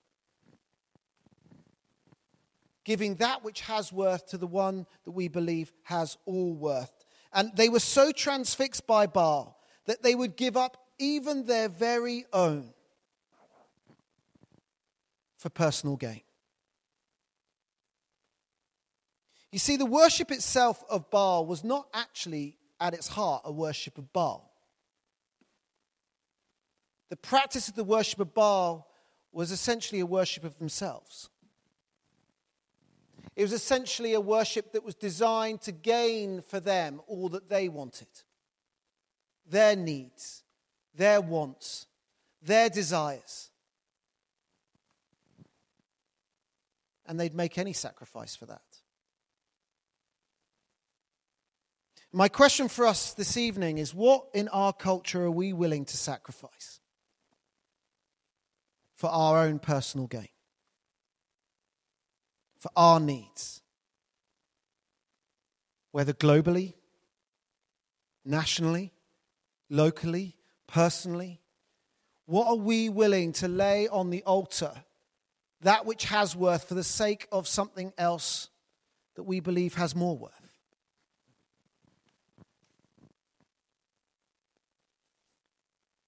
Giving 2.85 3.17
that 3.17 3.45
which 3.45 3.63
has 3.63 3.93
worth 3.93 4.29
to 4.29 4.39
the 4.39 4.47
one 4.47 4.87
that 5.05 5.11
we 5.11 5.29
believe 5.29 5.73
has 5.83 6.17
all 6.25 6.55
worth. 6.55 7.05
And 7.35 7.51
they 7.55 7.69
were 7.69 7.81
so 7.81 8.13
transfixed 8.13 8.87
by 8.87 9.07
Baal 9.07 9.56
that 9.87 10.03
they 10.03 10.15
would 10.15 10.37
give 10.37 10.57
up 10.57 10.77
even 10.99 11.47
their 11.47 11.69
very 11.69 12.25
own 12.33 12.73
for 15.39 15.51
personal 15.51 15.97
gain. 15.97 16.23
You 19.53 19.59
see, 19.59 19.77
the 19.77 19.87
worship 19.87 20.31
itself 20.31 20.83
of 20.91 21.11
Baal 21.11 21.47
was 21.47 21.65
not 21.65 21.89
actually 21.95 22.59
at 22.81 22.95
its 22.95 23.09
heart 23.09 23.43
a 23.45 23.53
worship 23.53 23.97
of 23.97 24.13
Baal. 24.13 24.53
The 27.09 27.17
practice 27.17 27.69
of 27.69 27.75
the 27.75 27.85
worship 27.85 28.21
of 28.21 28.35
Baal 28.35 28.89
was 29.33 29.51
essentially 29.51 30.01
a 30.01 30.07
worship 30.07 30.45
of 30.45 30.59
themselves. 30.59 31.31
It 33.37 33.43
was 33.43 33.53
essentially 33.53 34.15
a 34.15 34.21
worship 34.21 34.73
that 34.73 34.83
was 34.83 34.95
designed 34.95 35.61
to 35.63 35.73
gain 35.73 36.41
for 36.41 36.59
them 36.59 37.01
all 37.07 37.29
that 37.29 37.49
they 37.49 37.69
wanted 37.69 38.09
their 39.49 39.77
needs, 39.77 40.43
their 40.95 41.21
wants, 41.21 41.87
their 42.43 42.69
desires. 42.69 43.51
And 47.07 47.21
they'd 47.21 47.35
make 47.35 47.59
any 47.59 47.73
sacrifice 47.73 48.35
for 48.35 48.47
that. 48.47 48.63
My 52.13 52.29
question 52.29 52.69
for 52.69 52.87
us 52.87 53.13
this 53.13 53.37
evening 53.37 53.79
is 53.79 53.95
what 53.95 54.25
in 54.33 54.49
our 54.49 54.73
culture 54.73 55.25
are 55.25 55.31
we 55.31 55.53
willing 55.53 55.85
to 55.85 55.97
sacrifice 55.97 56.81
for 58.95 59.11
our 59.11 59.43
own 59.43 59.59
personal 59.59 60.07
gain, 60.07 60.29
for 62.59 62.71
our 62.75 62.99
needs, 62.99 63.61
whether 65.93 66.15
globally, 66.15 66.73
nationally, 68.25 68.93
locally, 69.69 70.37
personally? 70.67 71.41
What 72.27 72.49
are 72.49 72.57
we 72.57 72.89
willing 72.89 73.33
to 73.35 73.49
lay 73.49 73.89
on 73.89 74.11
the 74.11 74.23
altar, 74.25 74.73
that 75.61 75.87
which 75.87 76.05
has 76.07 76.35
worth, 76.35 76.69
for 76.69 76.75
the 76.75 76.85
sake 76.85 77.29
of 77.31 77.47
something 77.47 77.93
else 77.97 78.49
that 79.15 79.23
we 79.23 79.41
believe 79.41 79.75
has 79.75 79.95
more 79.95 80.17
worth? 80.17 80.33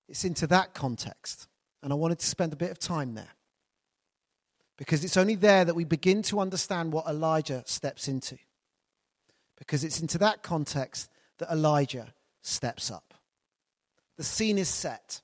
It's 0.08 0.24
into 0.24 0.46
that 0.48 0.74
context. 0.74 1.48
And 1.82 1.92
I 1.92 1.96
wanted 1.96 2.18
to 2.18 2.26
spend 2.26 2.52
a 2.52 2.56
bit 2.56 2.70
of 2.70 2.78
time 2.78 3.14
there. 3.14 3.34
Because 4.76 5.04
it's 5.04 5.16
only 5.16 5.34
there 5.34 5.64
that 5.64 5.74
we 5.74 5.84
begin 5.84 6.22
to 6.22 6.40
understand 6.40 6.92
what 6.92 7.06
Elijah 7.06 7.62
steps 7.66 8.08
into. 8.08 8.38
Because 9.58 9.84
it's 9.84 10.00
into 10.00 10.18
that 10.18 10.42
context 10.42 11.10
that 11.38 11.50
Elijah 11.50 12.14
steps 12.42 12.90
up. 12.90 13.07
The 14.18 14.24
scene 14.24 14.58
is 14.58 14.68
set. 14.68 15.22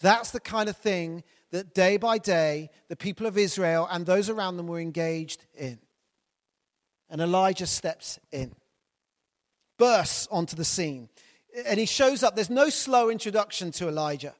That's 0.00 0.30
the 0.30 0.40
kind 0.40 0.68
of 0.68 0.76
thing 0.76 1.24
that 1.52 1.74
day 1.74 1.96
by 1.96 2.18
day 2.18 2.68
the 2.88 2.96
people 2.96 3.26
of 3.26 3.38
Israel 3.38 3.88
and 3.90 4.04
those 4.04 4.28
around 4.28 4.58
them 4.58 4.66
were 4.66 4.80
engaged 4.80 5.46
in. 5.54 5.78
And 7.08 7.20
Elijah 7.20 7.66
steps 7.66 8.18
in, 8.32 8.52
bursts 9.78 10.28
onto 10.30 10.56
the 10.56 10.64
scene 10.64 11.08
and 11.64 11.80
he 11.80 11.86
shows 11.86 12.22
up. 12.22 12.34
There's 12.34 12.50
no 12.50 12.68
slow 12.68 13.08
introduction 13.08 13.70
to 13.72 13.88
Elijah. 13.88 14.34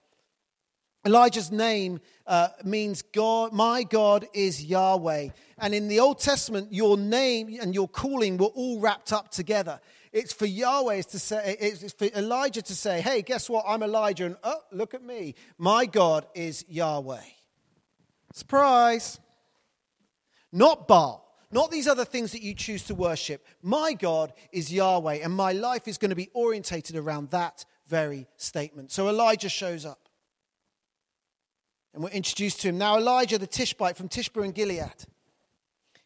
Elijah's 1.06 1.52
name 1.52 2.00
uh, 2.26 2.48
means 2.64 3.02
God, 3.02 3.52
my 3.52 3.84
God 3.84 4.26
is 4.34 4.64
Yahweh. 4.64 5.28
And 5.58 5.74
in 5.74 5.86
the 5.86 6.00
Old 6.00 6.18
Testament, 6.18 6.72
your 6.72 6.98
name 6.98 7.56
and 7.60 7.74
your 7.74 7.88
calling 7.88 8.36
were 8.36 8.46
all 8.46 8.80
wrapped 8.80 9.12
up 9.12 9.30
together. 9.30 9.80
It's 10.16 10.32
for 10.32 10.46
Yahweh 10.46 11.02
to 11.02 11.18
say, 11.18 11.58
it's 11.60 11.92
for 11.92 12.06
Elijah 12.06 12.62
to 12.62 12.74
say, 12.74 13.02
hey, 13.02 13.20
guess 13.20 13.50
what? 13.50 13.66
I'm 13.68 13.82
Elijah. 13.82 14.24
And 14.24 14.36
oh, 14.42 14.62
look 14.72 14.94
at 14.94 15.04
me. 15.04 15.34
My 15.58 15.84
God 15.84 16.26
is 16.34 16.64
Yahweh. 16.68 17.20
Surprise. 18.32 19.20
Not 20.50 20.88
Baal. 20.88 21.22
Not 21.50 21.70
these 21.70 21.86
other 21.86 22.06
things 22.06 22.32
that 22.32 22.40
you 22.40 22.54
choose 22.54 22.84
to 22.84 22.94
worship. 22.94 23.44
My 23.60 23.92
God 23.92 24.32
is 24.52 24.72
Yahweh, 24.72 25.16
and 25.16 25.34
my 25.34 25.52
life 25.52 25.86
is 25.86 25.98
going 25.98 26.08
to 26.08 26.16
be 26.16 26.30
orientated 26.32 26.96
around 26.96 27.28
that 27.32 27.66
very 27.86 28.26
statement. 28.38 28.92
So 28.92 29.10
Elijah 29.10 29.50
shows 29.50 29.84
up. 29.84 30.08
And 31.92 32.02
we're 32.02 32.08
introduced 32.08 32.62
to 32.62 32.68
him. 32.68 32.78
Now, 32.78 32.96
Elijah 32.96 33.36
the 33.36 33.46
Tishbite 33.46 33.98
from 33.98 34.08
Tishbe 34.08 34.42
and 34.42 34.54
Gilead. 34.54 35.04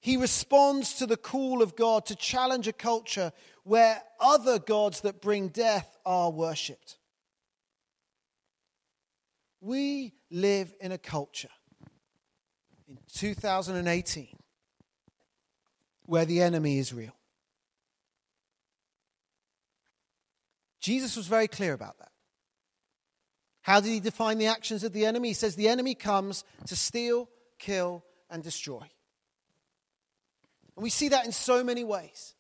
He 0.03 0.17
responds 0.17 0.95
to 0.95 1.07
the 1.07 1.19
call 1.19 1.61
of 1.61 1.77
God 1.77 2.07
to 2.07 2.17
challenge 2.17 2.67
a 2.67 2.73
culture 2.73 3.33
where 3.71 4.03
other 4.19 4.59
gods 4.59 5.03
that 5.03 5.23
bring 5.23 5.47
death 5.47 5.97
are 6.05 6.33
worshipped. 6.33 6.97
We 9.61 10.13
live 10.29 10.75
in 10.81 10.91
a 10.91 10.99
culture 10.99 11.51
in 12.89 12.99
2018 13.13 14.27
where 16.07 16.25
the 16.25 16.43
enemy 16.43 16.79
is 16.79 16.93
real. 16.93 17.15
Jesus 20.81 21.17
was 21.17 21.29
very 21.29 21.47
clear 21.47 21.73
about 21.73 21.97
that. 22.01 22.11
How 23.63 23.79
did 23.79 23.91
he 23.91 24.01
define 24.01 24.39
the 24.39 24.47
actions 24.47 24.83
of 24.83 24.93
the 24.93 25.07
enemy? 25.07 25.29
He 25.29 25.35
says 25.35 25.55
the 25.55 25.69
enemy 25.69 25.95
comes 25.95 26.43
to 26.67 26.75
steal, 26.75 27.29
kill, 27.61 28.05
and 28.29 28.43
destroy. 28.43 28.91
And 30.75 30.83
we 30.83 30.91
see 30.91 31.11
that 31.11 31.25
in 31.25 31.31
so 31.31 31.63
many 31.63 31.85
ways. 31.85 32.35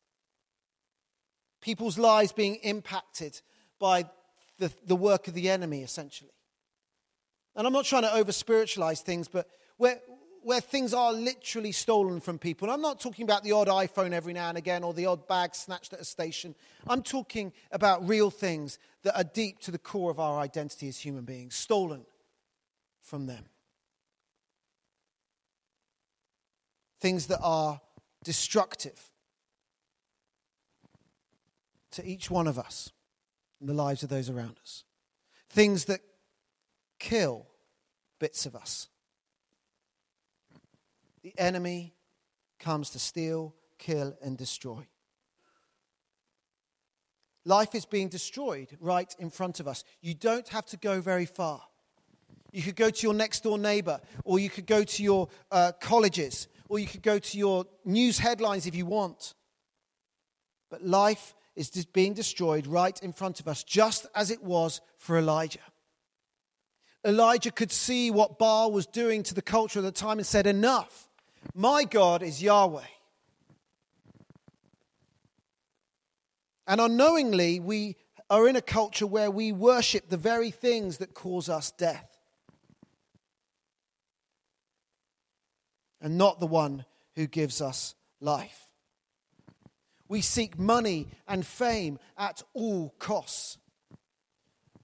People's 1.60 1.98
lives 1.98 2.32
being 2.32 2.56
impacted 2.56 3.40
by 3.78 4.08
the, 4.58 4.72
the 4.86 4.96
work 4.96 5.28
of 5.28 5.34
the 5.34 5.50
enemy, 5.50 5.82
essentially. 5.82 6.30
And 7.56 7.66
I'm 7.66 7.72
not 7.72 7.84
trying 7.84 8.02
to 8.02 8.14
over 8.14 8.32
spiritualize 8.32 9.00
things, 9.00 9.28
but 9.28 9.48
where, 9.76 10.00
where 10.42 10.60
things 10.60 10.94
are 10.94 11.12
literally 11.12 11.72
stolen 11.72 12.20
from 12.20 12.38
people. 12.38 12.70
I'm 12.70 12.80
not 12.80 13.00
talking 13.00 13.24
about 13.24 13.42
the 13.42 13.52
odd 13.52 13.68
iPhone 13.68 14.12
every 14.12 14.32
now 14.32 14.48
and 14.48 14.58
again 14.58 14.84
or 14.84 14.94
the 14.94 15.06
odd 15.06 15.26
bag 15.26 15.54
snatched 15.54 15.92
at 15.92 16.00
a 16.00 16.04
station. 16.04 16.54
I'm 16.86 17.02
talking 17.02 17.52
about 17.72 18.06
real 18.06 18.30
things 18.30 18.78
that 19.02 19.16
are 19.16 19.24
deep 19.24 19.60
to 19.60 19.70
the 19.70 19.78
core 19.78 20.10
of 20.10 20.20
our 20.20 20.38
identity 20.38 20.88
as 20.88 20.98
human 20.98 21.24
beings, 21.24 21.54
stolen 21.54 22.04
from 23.00 23.26
them. 23.26 23.44
Things 27.00 27.26
that 27.26 27.40
are 27.42 27.80
destructive 28.22 29.09
to 32.00 32.08
each 32.08 32.30
one 32.30 32.46
of 32.46 32.58
us 32.58 32.90
and 33.60 33.68
the 33.68 33.74
lives 33.74 34.02
of 34.02 34.08
those 34.08 34.30
around 34.30 34.58
us. 34.62 34.84
Things 35.48 35.86
that 35.86 36.00
kill 36.98 37.46
bits 38.18 38.46
of 38.46 38.54
us 38.54 38.88
the 41.22 41.38
enemy 41.38 41.94
comes 42.58 42.90
to 42.90 42.98
steal, 42.98 43.54
kill, 43.78 44.16
and 44.22 44.36
destroy. 44.36 44.86
Life 47.44 47.74
is 47.74 47.84
being 47.84 48.08
destroyed 48.08 48.68
right 48.80 49.14
in 49.18 49.30
front 49.30 49.60
of 49.60 49.68
us. 49.68 49.84
You 50.00 50.14
don't 50.14 50.48
have 50.48 50.66
to 50.66 50.76
go 50.76 51.00
very 51.00 51.26
far. 51.26 51.62
You 52.52 52.62
could 52.62 52.76
go 52.76 52.90
to 52.90 53.02
your 53.02 53.14
next 53.14 53.42
door 53.44 53.58
neighbor, 53.58 54.00
or 54.24 54.38
you 54.38 54.50
could 54.50 54.66
go 54.66 54.82
to 54.82 55.02
your 55.02 55.28
uh, 55.50 55.72
colleges, 55.80 56.48
or 56.68 56.78
you 56.78 56.86
could 56.86 57.02
go 57.02 57.18
to 57.18 57.38
your 57.38 57.64
news 57.84 58.18
headlines 58.18 58.66
if 58.66 58.74
you 58.74 58.86
want. 58.86 59.34
But 60.70 60.84
life 60.84 61.34
is 61.60 61.84
being 61.84 62.14
destroyed 62.14 62.66
right 62.66 63.00
in 63.02 63.12
front 63.12 63.40
of 63.40 63.48
us, 63.48 63.62
just 63.62 64.06
as 64.14 64.30
it 64.30 64.42
was 64.42 64.80
for 64.96 65.18
Elijah. 65.18 65.60
Elijah 67.04 67.50
could 67.50 67.72
see 67.72 68.10
what 68.10 68.38
Baal 68.38 68.72
was 68.72 68.86
doing 68.86 69.22
to 69.24 69.34
the 69.34 69.42
culture 69.42 69.78
of 69.78 69.84
the 69.84 69.92
time 69.92 70.18
and 70.18 70.26
said, 70.26 70.46
Enough. 70.46 71.08
My 71.54 71.84
God 71.84 72.22
is 72.22 72.42
Yahweh. 72.42 72.82
And 76.66 76.80
unknowingly, 76.80 77.58
we 77.60 77.96
are 78.28 78.46
in 78.46 78.56
a 78.56 78.62
culture 78.62 79.06
where 79.06 79.30
we 79.30 79.50
worship 79.50 80.08
the 80.08 80.16
very 80.16 80.50
things 80.50 80.98
that 80.98 81.14
cause 81.14 81.48
us 81.48 81.72
death. 81.72 82.06
And 86.00 86.16
not 86.16 86.38
the 86.38 86.46
one 86.46 86.84
who 87.16 87.26
gives 87.26 87.60
us 87.60 87.94
life. 88.20 88.69
We 90.10 90.22
seek 90.22 90.58
money 90.58 91.06
and 91.28 91.46
fame 91.46 92.00
at 92.18 92.42
all 92.52 92.92
costs. 92.98 93.58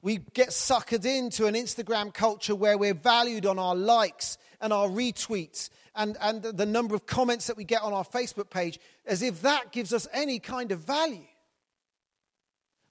We 0.00 0.18
get 0.18 0.50
suckered 0.50 1.04
into 1.04 1.46
an 1.46 1.54
Instagram 1.54 2.14
culture 2.14 2.54
where 2.54 2.78
we're 2.78 2.94
valued 2.94 3.44
on 3.44 3.58
our 3.58 3.74
likes 3.74 4.38
and 4.60 4.72
our 4.72 4.86
retweets 4.86 5.68
and, 5.96 6.16
and 6.20 6.44
the 6.44 6.64
number 6.64 6.94
of 6.94 7.06
comments 7.06 7.48
that 7.48 7.56
we 7.56 7.64
get 7.64 7.82
on 7.82 7.92
our 7.92 8.04
Facebook 8.04 8.50
page 8.50 8.78
as 9.04 9.20
if 9.20 9.42
that 9.42 9.72
gives 9.72 9.92
us 9.92 10.06
any 10.12 10.38
kind 10.38 10.70
of 10.70 10.78
value. 10.82 11.26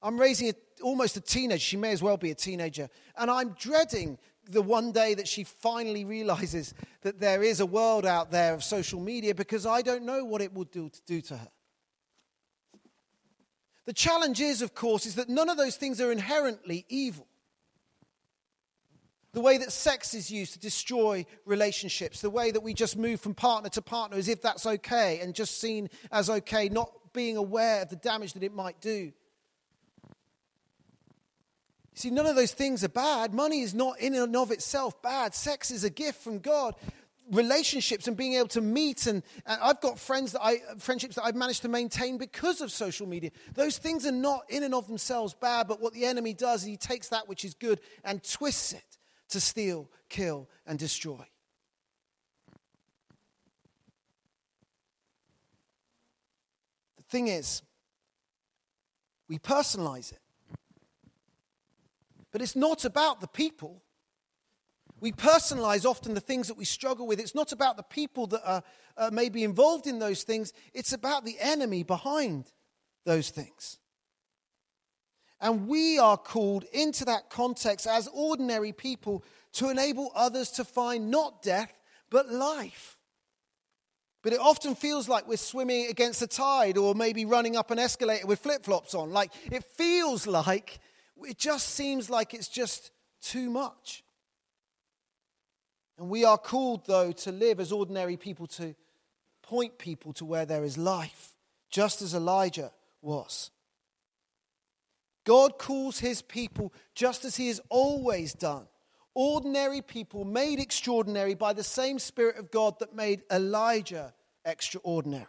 I'm 0.01 0.19
raising 0.19 0.49
a, 0.49 0.53
almost 0.83 1.15
a 1.15 1.21
teenager. 1.21 1.61
She 1.61 1.77
may 1.77 1.93
as 1.93 2.03
well 2.03 2.17
be 2.17 2.31
a 2.31 2.35
teenager. 2.35 2.89
And 3.17 3.31
I'm 3.31 3.55
dreading 3.57 4.17
the 4.49 4.61
one 4.61 4.91
day 4.91 5.13
that 5.13 5.29
she 5.29 5.45
finally 5.45 6.03
realizes 6.03 6.73
that 7.03 7.21
there 7.21 7.43
is 7.43 7.61
a 7.61 7.65
world 7.65 8.05
out 8.05 8.29
there 8.29 8.53
of 8.53 8.61
social 8.61 8.99
media 8.99 9.33
because 9.33 9.65
I 9.65 9.81
don't 9.81 10.03
know 10.03 10.25
what 10.25 10.41
it 10.41 10.53
will 10.53 10.65
do 10.65 10.89
to, 10.89 11.01
do 11.07 11.21
to 11.21 11.37
her. 11.37 11.47
The 13.85 13.93
challenge 13.93 14.41
is, 14.41 14.61
of 14.61 14.73
course, 14.73 15.05
is 15.05 15.15
that 15.15 15.29
none 15.29 15.49
of 15.49 15.57
those 15.57 15.75
things 15.75 16.01
are 16.01 16.11
inherently 16.11 16.85
evil 16.89 17.27
the 19.35 19.41
way 19.41 19.57
that 19.57 19.71
sex 19.71 20.13
is 20.13 20.31
used 20.31 20.53
to 20.53 20.59
destroy 20.59 21.25
relationships, 21.45 22.21
the 22.21 22.29
way 22.29 22.51
that 22.51 22.63
we 22.63 22.73
just 22.73 22.97
move 22.97 23.19
from 23.19 23.35
partner 23.35 23.69
to 23.69 23.81
partner 23.81 24.15
as 24.17 24.29
if 24.29 24.41
that's 24.41 24.65
okay 24.65 25.19
and 25.19 25.35
just 25.35 25.59
seen 25.59 25.89
as 26.09 26.29
okay, 26.29 26.69
not 26.69 26.89
being 27.11 27.35
aware 27.35 27.81
of 27.81 27.89
the 27.89 27.97
damage 27.97 28.31
that 28.33 28.43
it 28.43 28.53
might 28.53 28.79
do. 28.79 29.11
See, 31.95 32.11
none 32.11 32.25
of 32.25 32.37
those 32.37 32.53
things 32.53 32.83
are 32.85 32.89
bad. 32.89 33.33
Money 33.33 33.59
is 33.59 33.73
not 33.73 33.99
in 33.99 34.15
and 34.15 34.35
of 34.37 34.51
itself 34.51 35.01
bad. 35.01 35.35
Sex 35.35 35.69
is 35.69 35.83
a 35.83 35.89
gift 35.89 36.23
from 36.23 36.39
God. 36.39 36.75
Relationships 37.31 38.07
and 38.07 38.15
being 38.15 38.33
able 38.33 38.47
to 38.49 38.61
meet 38.61 39.07
and, 39.07 39.23
and 39.45 39.59
I've 39.61 39.81
got 39.81 39.97
friends 39.97 40.33
that 40.33 40.41
I 40.43 40.59
friendships 40.77 41.15
that 41.15 41.23
I've 41.23 41.35
managed 41.35 41.63
to 41.63 41.67
maintain 41.67 42.17
because 42.17 42.61
of 42.61 42.71
social 42.71 43.07
media. 43.07 43.31
Those 43.53 43.77
things 43.77 44.05
are 44.05 44.11
not 44.11 44.43
in 44.49 44.63
and 44.63 44.75
of 44.75 44.87
themselves 44.87 45.33
bad, 45.33 45.67
but 45.67 45.81
what 45.81 45.93
the 45.93 46.05
enemy 46.05 46.33
does 46.33 46.61
is 46.61 46.67
he 46.67 46.77
takes 46.77 47.09
that 47.09 47.27
which 47.27 47.43
is 47.43 47.55
good 47.55 47.79
and 48.03 48.23
twists 48.23 48.73
it 48.73 48.97
to 49.29 49.39
steal, 49.39 49.89
kill, 50.07 50.47
and 50.67 50.77
destroy. 50.77 51.25
The 56.97 57.03
thing 57.09 57.27
is, 57.27 57.63
we 59.27 59.39
personalize 59.39 60.11
it. 60.11 60.19
But 62.31 62.41
it's 62.41 62.55
not 62.55 62.83
about 62.85 63.21
the 63.21 63.27
people. 63.27 63.81
We 65.05 65.11
personalize 65.11 65.85
often 65.85 66.15
the 66.15 66.19
things 66.19 66.47
that 66.47 66.57
we 66.57 66.65
struggle 66.65 67.05
with. 67.05 67.19
It's 67.19 67.35
not 67.35 67.51
about 67.51 67.77
the 67.77 67.83
people 67.83 68.25
that 68.25 68.41
are 68.43 68.63
uh, 68.97 69.11
maybe 69.13 69.43
involved 69.43 69.85
in 69.85 69.99
those 69.99 70.23
things, 70.23 70.51
it's 70.73 70.93
about 70.93 71.25
the 71.25 71.37
enemy 71.39 71.83
behind 71.83 72.51
those 73.05 73.29
things. 73.29 73.77
And 75.39 75.67
we 75.67 75.99
are 75.99 76.17
called 76.17 76.63
into 76.73 77.05
that 77.05 77.29
context 77.29 77.85
as 77.85 78.09
ordinary 78.11 78.71
people 78.71 79.23
to 79.53 79.69
enable 79.69 80.11
others 80.15 80.49
to 80.53 80.63
find 80.63 81.11
not 81.11 81.43
death, 81.43 81.71
but 82.09 82.31
life. 82.31 82.97
But 84.23 84.33
it 84.33 84.39
often 84.39 84.73
feels 84.73 85.07
like 85.07 85.27
we're 85.27 85.37
swimming 85.37 85.85
against 85.87 86.19
the 86.19 86.25
tide 86.25 86.79
or 86.79 86.95
maybe 86.95 87.25
running 87.25 87.55
up 87.55 87.69
an 87.69 87.77
escalator 87.77 88.25
with 88.25 88.39
flip 88.39 88.65
flops 88.65 88.95
on. 88.95 89.11
Like 89.11 89.31
it 89.51 89.65
feels 89.65 90.25
like, 90.25 90.79
it 91.17 91.37
just 91.37 91.75
seems 91.75 92.09
like 92.09 92.33
it's 92.33 92.47
just 92.47 92.89
too 93.21 93.51
much. 93.51 94.01
And 95.97 96.09
we 96.09 96.25
are 96.25 96.37
called, 96.37 96.85
though, 96.85 97.11
to 97.11 97.31
live 97.31 97.59
as 97.59 97.71
ordinary 97.71 98.17
people, 98.17 98.47
to 98.47 98.75
point 99.41 99.77
people 99.77 100.11
to 100.13 100.25
where 100.25 100.45
there 100.45 100.63
is 100.63 100.77
life, 100.77 101.35
just 101.69 102.01
as 102.01 102.13
Elijah 102.13 102.71
was. 103.01 103.51
God 105.25 105.57
calls 105.57 105.99
his 105.99 106.21
people 106.21 106.73
just 106.93 107.25
as 107.25 107.35
he 107.35 107.47
has 107.47 107.61
always 107.69 108.33
done. 108.33 108.67
Ordinary 109.13 109.81
people 109.81 110.25
made 110.25 110.59
extraordinary 110.59 111.35
by 111.35 111.53
the 111.53 111.63
same 111.63 111.99
Spirit 111.99 112.37
of 112.37 112.51
God 112.51 112.79
that 112.79 112.95
made 112.95 113.23
Elijah 113.31 114.13
extraordinary. 114.43 115.25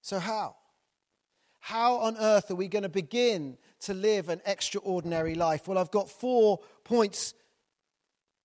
So, 0.00 0.18
how? 0.18 0.56
How 1.60 1.96
on 1.98 2.16
earth 2.16 2.50
are 2.50 2.56
we 2.56 2.68
going 2.68 2.84
to 2.84 2.88
begin 2.88 3.58
to 3.80 3.94
live 3.94 4.28
an 4.28 4.40
extraordinary 4.46 5.34
life? 5.34 5.66
Well, 5.66 5.78
I've 5.78 5.90
got 5.90 6.08
four 6.08 6.60
points 6.84 7.34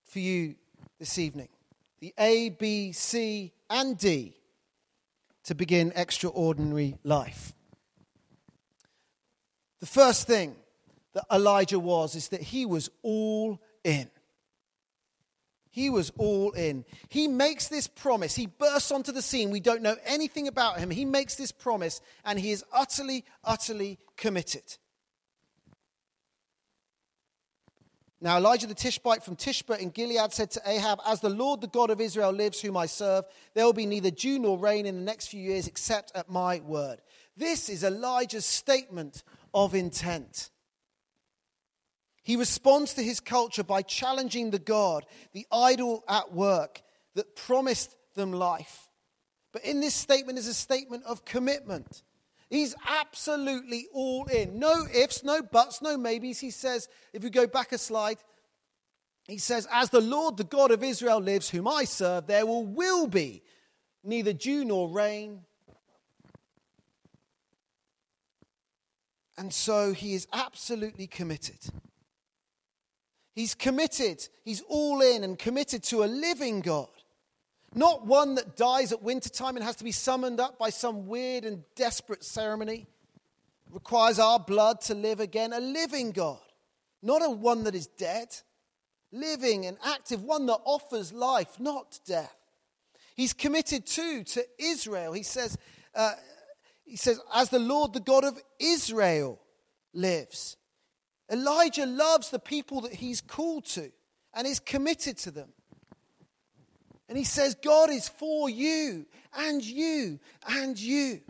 for 0.04 0.18
you 0.18 0.54
this 0.98 1.18
evening 1.18 1.48
the 2.00 2.14
A, 2.18 2.50
B, 2.50 2.92
C, 2.92 3.52
and 3.70 3.96
D 3.96 4.36
to 5.44 5.54
begin 5.54 5.92
extraordinary 5.94 6.96
life. 7.04 7.52
The 9.80 9.86
first 9.86 10.26
thing 10.26 10.56
that 11.14 11.24
Elijah 11.32 11.78
was 11.78 12.14
is 12.14 12.28
that 12.28 12.42
he 12.42 12.66
was 12.66 12.90
all 13.02 13.60
in. 13.84 14.10
He 15.70 15.90
was 15.90 16.10
all 16.16 16.52
in. 16.52 16.84
He 17.08 17.28
makes 17.28 17.68
this 17.68 17.86
promise. 17.86 18.34
He 18.34 18.46
bursts 18.46 18.90
onto 18.90 19.12
the 19.12 19.20
scene. 19.20 19.50
We 19.50 19.60
don't 19.60 19.82
know 19.82 19.96
anything 20.06 20.48
about 20.48 20.78
him. 20.78 20.90
He 20.90 21.04
makes 21.04 21.34
this 21.34 21.52
promise, 21.52 22.00
and 22.24 22.40
he 22.40 22.50
is 22.50 22.64
utterly, 22.72 23.24
utterly 23.44 23.98
committed. 24.16 24.78
Now, 28.20 28.38
Elijah 28.38 28.66
the 28.66 28.74
Tishbite 28.74 29.22
from 29.22 29.36
Tishbe 29.36 29.78
in 29.78 29.90
Gilead 29.90 30.32
said 30.32 30.50
to 30.52 30.62
Ahab, 30.64 31.00
As 31.06 31.20
the 31.20 31.28
Lord, 31.28 31.60
the 31.60 31.66
God 31.66 31.90
of 31.90 32.00
Israel, 32.00 32.32
lives, 32.32 32.60
whom 32.60 32.76
I 32.76 32.86
serve, 32.86 33.26
there 33.54 33.64
will 33.64 33.74
be 33.74 33.84
neither 33.84 34.10
dew 34.10 34.38
nor 34.38 34.58
rain 34.58 34.86
in 34.86 34.96
the 34.96 35.02
next 35.02 35.28
few 35.28 35.42
years 35.42 35.66
except 35.66 36.12
at 36.14 36.30
my 36.30 36.60
word. 36.60 37.02
This 37.36 37.68
is 37.68 37.84
Elijah's 37.84 38.46
statement 38.46 39.22
of 39.52 39.74
intent. 39.74 40.50
He 42.22 42.36
responds 42.36 42.94
to 42.94 43.02
his 43.02 43.20
culture 43.20 43.62
by 43.62 43.82
challenging 43.82 44.50
the 44.50 44.58
God, 44.58 45.04
the 45.32 45.46
idol 45.52 46.02
at 46.08 46.32
work 46.32 46.82
that 47.14 47.36
promised 47.36 47.94
them 48.14 48.32
life. 48.32 48.88
But 49.52 49.64
in 49.64 49.80
this 49.80 49.94
statement 49.94 50.38
is 50.38 50.48
a 50.48 50.54
statement 50.54 51.04
of 51.04 51.24
commitment. 51.24 52.02
He's 52.48 52.74
absolutely 52.86 53.88
all 53.92 54.26
in. 54.26 54.58
No 54.58 54.86
ifs, 54.94 55.24
no 55.24 55.42
buts, 55.42 55.82
no 55.82 55.96
maybes. 55.96 56.38
He 56.38 56.50
says, 56.50 56.88
if 57.12 57.22
we 57.24 57.30
go 57.30 57.46
back 57.46 57.72
a 57.72 57.78
slide, 57.78 58.18
he 59.26 59.38
says, 59.38 59.66
As 59.72 59.90
the 59.90 60.00
Lord, 60.00 60.36
the 60.36 60.44
God 60.44 60.70
of 60.70 60.84
Israel, 60.84 61.20
lives, 61.20 61.50
whom 61.50 61.66
I 61.66 61.84
serve, 61.84 62.26
there 62.26 62.46
will, 62.46 62.64
will 62.64 63.08
be 63.08 63.42
neither 64.04 64.32
dew 64.32 64.64
nor 64.64 64.88
rain. 64.88 65.40
And 69.36 69.52
so 69.52 69.92
he 69.92 70.14
is 70.14 70.28
absolutely 70.32 71.06
committed. 71.06 71.58
He's 73.34 73.54
committed, 73.54 74.26
he's 74.44 74.62
all 74.62 75.02
in 75.02 75.22
and 75.22 75.38
committed 75.38 75.82
to 75.84 76.04
a 76.04 76.06
living 76.06 76.60
God. 76.60 76.88
Not 77.74 78.06
one 78.06 78.36
that 78.36 78.56
dies 78.56 78.92
at 78.92 79.02
wintertime 79.02 79.56
and 79.56 79.64
has 79.64 79.76
to 79.76 79.84
be 79.84 79.92
summoned 79.92 80.40
up 80.40 80.58
by 80.58 80.70
some 80.70 81.06
weird 81.06 81.44
and 81.44 81.62
desperate 81.74 82.24
ceremony. 82.24 82.86
Requires 83.70 84.18
our 84.18 84.38
blood 84.38 84.80
to 84.82 84.94
live 84.94 85.20
again. 85.20 85.52
A 85.52 85.60
living 85.60 86.12
God. 86.12 86.38
Not 87.02 87.24
a 87.24 87.30
one 87.30 87.64
that 87.64 87.74
is 87.74 87.86
dead. 87.86 88.28
Living 89.12 89.66
and 89.66 89.76
active, 89.84 90.22
one 90.22 90.46
that 90.46 90.60
offers 90.64 91.12
life, 91.12 91.60
not 91.60 92.00
death. 92.06 92.34
He's 93.14 93.32
committed 93.32 93.86
too 93.86 94.24
to 94.24 94.44
Israel. 94.58 95.12
He 95.12 95.22
says, 95.22 95.56
uh, 95.94 96.12
he 96.84 96.96
says, 96.96 97.20
as 97.34 97.48
the 97.48 97.58
Lord, 97.58 97.92
the 97.92 98.00
God 98.00 98.24
of 98.24 98.40
Israel, 98.60 99.40
lives. 99.94 100.56
Elijah 101.30 101.86
loves 101.86 102.30
the 102.30 102.38
people 102.38 102.82
that 102.82 102.94
he's 102.94 103.20
called 103.20 103.64
to 103.64 103.90
and 104.34 104.46
is 104.46 104.60
committed 104.60 105.16
to 105.18 105.30
them. 105.30 105.48
And 107.08 107.16
he 107.16 107.24
says, 107.24 107.54
God 107.54 107.90
is 107.90 108.08
for 108.08 108.50
you 108.50 109.06
and 109.36 109.62
you 109.62 110.18
and 110.48 110.78
you. 110.78 111.20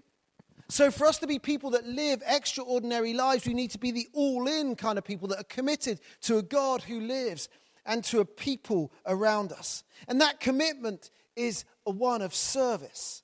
So, 0.69 0.91
for 0.91 1.07
us 1.07 1.19
to 1.19 1.27
be 1.27 1.39
people 1.39 1.71
that 1.71 1.87
live 1.87 2.23
extraordinary 2.27 3.15
lives, 3.15 3.47
we 3.47 3.55
need 3.55 3.71
to 3.73 3.79
be 3.79 3.93
the 3.93 4.09
all 4.13 4.49
in 4.49 4.75
kind 4.75 4.99
of 4.99 5.05
people 5.05 5.29
that 5.29 5.41
are 5.41 5.45
committed 5.45 6.01
to 6.23 6.39
a 6.39 6.43
God 6.43 6.83
who 6.83 7.01
lives 7.01 7.49
and 7.85 8.03
to 8.05 8.21
a 8.21 8.25
people 8.25 8.93
around 9.07 9.53
us. 9.53 9.85
And 10.09 10.21
that 10.21 10.41
commitment 10.41 11.11
is 11.37 11.65
a 11.87 11.93
one 11.93 12.21
of 12.21 12.35
service. 12.35 13.23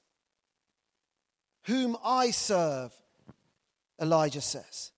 Whom 1.64 1.96
I 2.04 2.30
serve, 2.30 2.92
Elijah 4.00 4.40
says. 4.40 4.92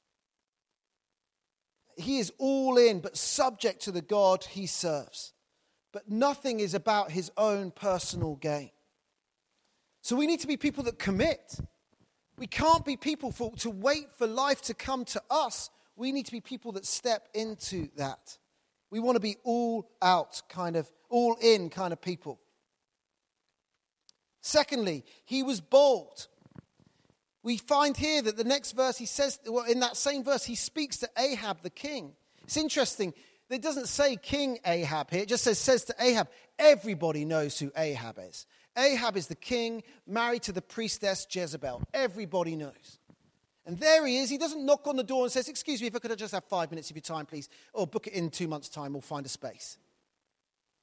He 1.97 2.19
is 2.19 2.33
all 2.39 2.77
in, 2.77 3.01
but 3.01 3.17
subject 3.17 3.83
to 3.83 3.93
the 3.93 4.03
God 4.03 4.45
he 4.45 4.67
serves 4.67 5.34
but 5.95 6.11
nothing 6.11 6.59
is 6.59 6.75
about 6.75 7.13
his 7.13 7.31
own 7.37 7.71
personal 7.71 8.35
gain. 8.35 8.73
So 10.03 10.17
we 10.17 10.27
need 10.27 10.41
to 10.41 10.49
be 10.49 10.57
people 10.57 10.83
that 10.85 10.99
commit. 10.99 11.57
We 12.37 12.49
can't 12.49 12.85
be 12.85 12.97
people 12.97 13.31
for, 13.31 13.53
to 13.59 13.71
wait 13.71 14.09
for 14.19 14.27
life 14.27 14.61
to 14.63 14.75
come 14.75 15.05
to 15.07 15.23
us. 15.31 15.71
We 15.95 16.11
need 16.11 16.27
to 16.27 16.33
be 16.33 16.41
people 16.41 16.73
that 16.73 16.85
step 16.85 17.29
into 17.33 17.91
that. 17.97 18.37
We 18.91 18.99
want 18.99 19.15
to 19.15 19.21
be 19.21 19.37
all 19.45 19.89
out, 20.03 20.43
kind 20.49 20.75
of, 20.75 20.91
all 21.11 21.37
in 21.41 21.71
kind 21.71 21.93
of 21.93 22.03
people. 22.03 22.41
Secondly, 24.41 25.05
he 25.25 25.45
was 25.45 25.61
bold. 25.61 26.27
We 27.45 27.57
find 27.57 27.97
here 27.97 28.21
that 28.21 28.37
the 28.37 28.43
next 28.43 28.73
verse 28.73 28.99
he 28.99 29.07
says, 29.07 29.39
well, 29.47 29.65
in 29.65 29.79
that 29.79 29.97
same 29.97 30.25
verse, 30.25 30.45
he 30.45 30.57
speaks 30.57 30.97
to 30.99 31.11
Ahab 31.17 31.63
the 31.63 31.71
king. 31.71 32.15
It's 32.43 32.57
interesting. 32.57 33.15
It 33.55 33.63
doesn't 33.63 33.87
say 33.87 34.17
King 34.17 34.59
Ahab 34.67 35.11
here, 35.11 35.23
it 35.23 35.29
just 35.29 35.45
says, 35.45 35.61
says 35.61 35.85
to 35.85 35.95
Ahab. 36.01 36.29
Everybody 36.59 37.25
knows 37.25 37.57
who 37.57 37.71
Ahab 37.77 38.19
is. 38.19 38.47
Ahab 38.77 39.17
is 39.17 39.29
the 39.29 39.37
king 39.37 39.85
married 40.09 40.43
to 40.43 40.53
the 40.53 40.61
priestess 40.61 41.25
Jezebel. 41.31 41.83
Everybody 41.95 42.57
knows. 42.57 42.99
And 43.65 43.79
there 43.79 44.05
he 44.07 44.19
is. 44.19 44.29
He 44.29 44.39
doesn't 44.39 44.67
knock 44.67 44.89
on 44.89 44.97
the 44.97 45.05
door 45.05 45.23
and 45.23 45.31
says, 45.31 45.49
Excuse 45.49 45.81
me, 45.81 45.87
if 45.87 45.95
I 45.95 46.01
could 46.01 46.19
just 46.19 46.35
have 46.35 46.45
five 46.45 46.71
minutes 46.71 46.91
of 46.91 46.97
your 46.97 47.03
time, 47.03 47.27
please, 47.27 47.49
or 47.73 47.87
book 47.87 48.09
it 48.09 48.13
in 48.15 48.29
two 48.29 48.49
months' 48.49 48.69
time, 48.69 48.93
we'll 48.93 49.03
find 49.03 49.25
a 49.25 49.29
space. 49.29 49.79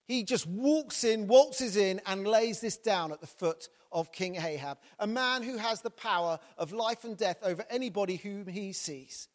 He 0.06 0.24
just 0.24 0.48
walks 0.48 1.04
in, 1.04 1.28
waltzes 1.28 1.76
in, 1.76 2.00
and 2.06 2.26
lays 2.26 2.62
this 2.62 2.78
down 2.78 3.12
at 3.12 3.20
the 3.20 3.28
foot 3.28 3.68
of 3.92 4.14
King 4.14 4.38
Ahab, 4.38 4.78
a 4.98 5.08
man 5.08 5.44
who 5.44 5.58
has 5.58 5.82
the 5.82 5.90
power 5.90 6.40
of 6.58 6.72
life 6.72 7.04
and 7.04 7.18
death 7.18 7.38
over 7.44 7.66
anybody 7.70 8.16
whom 8.16 8.48
he 8.48 8.72
sees. 8.72 9.28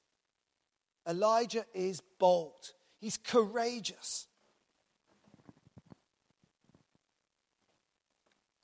Elijah 1.07 1.67
is 1.75 2.01
bold. 2.19 2.73
He's 2.99 3.17
courageous. 3.17 4.27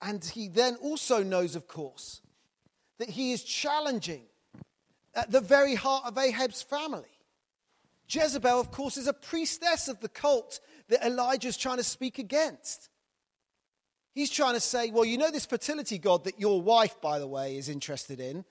And 0.00 0.24
he 0.24 0.48
then 0.48 0.76
also 0.76 1.22
knows, 1.22 1.54
of 1.54 1.68
course, 1.68 2.20
that 2.98 3.10
he 3.10 3.32
is 3.32 3.44
challenging 3.44 4.24
at 5.14 5.30
the 5.30 5.40
very 5.40 5.74
heart 5.74 6.04
of 6.06 6.18
Ahab's 6.18 6.62
family. 6.62 7.04
Jezebel, 8.08 8.60
of 8.60 8.70
course, 8.70 8.96
is 8.96 9.06
a 9.06 9.12
priestess 9.12 9.88
of 9.88 10.00
the 10.00 10.08
cult 10.08 10.60
that 10.88 11.06
Elijah's 11.06 11.56
trying 11.56 11.78
to 11.78 11.84
speak 11.84 12.18
against. 12.18 12.88
He's 14.12 14.30
trying 14.30 14.54
to 14.54 14.60
say, 14.60 14.90
well, 14.90 15.04
you 15.04 15.16
know 15.16 15.30
this 15.30 15.46
fertility 15.46 15.98
god 15.98 16.24
that 16.24 16.38
your 16.38 16.60
wife, 16.60 17.00
by 17.00 17.18
the 17.18 17.26
way, 17.26 17.56
is 17.56 17.68
interested 17.68 18.20
in? 18.20 18.44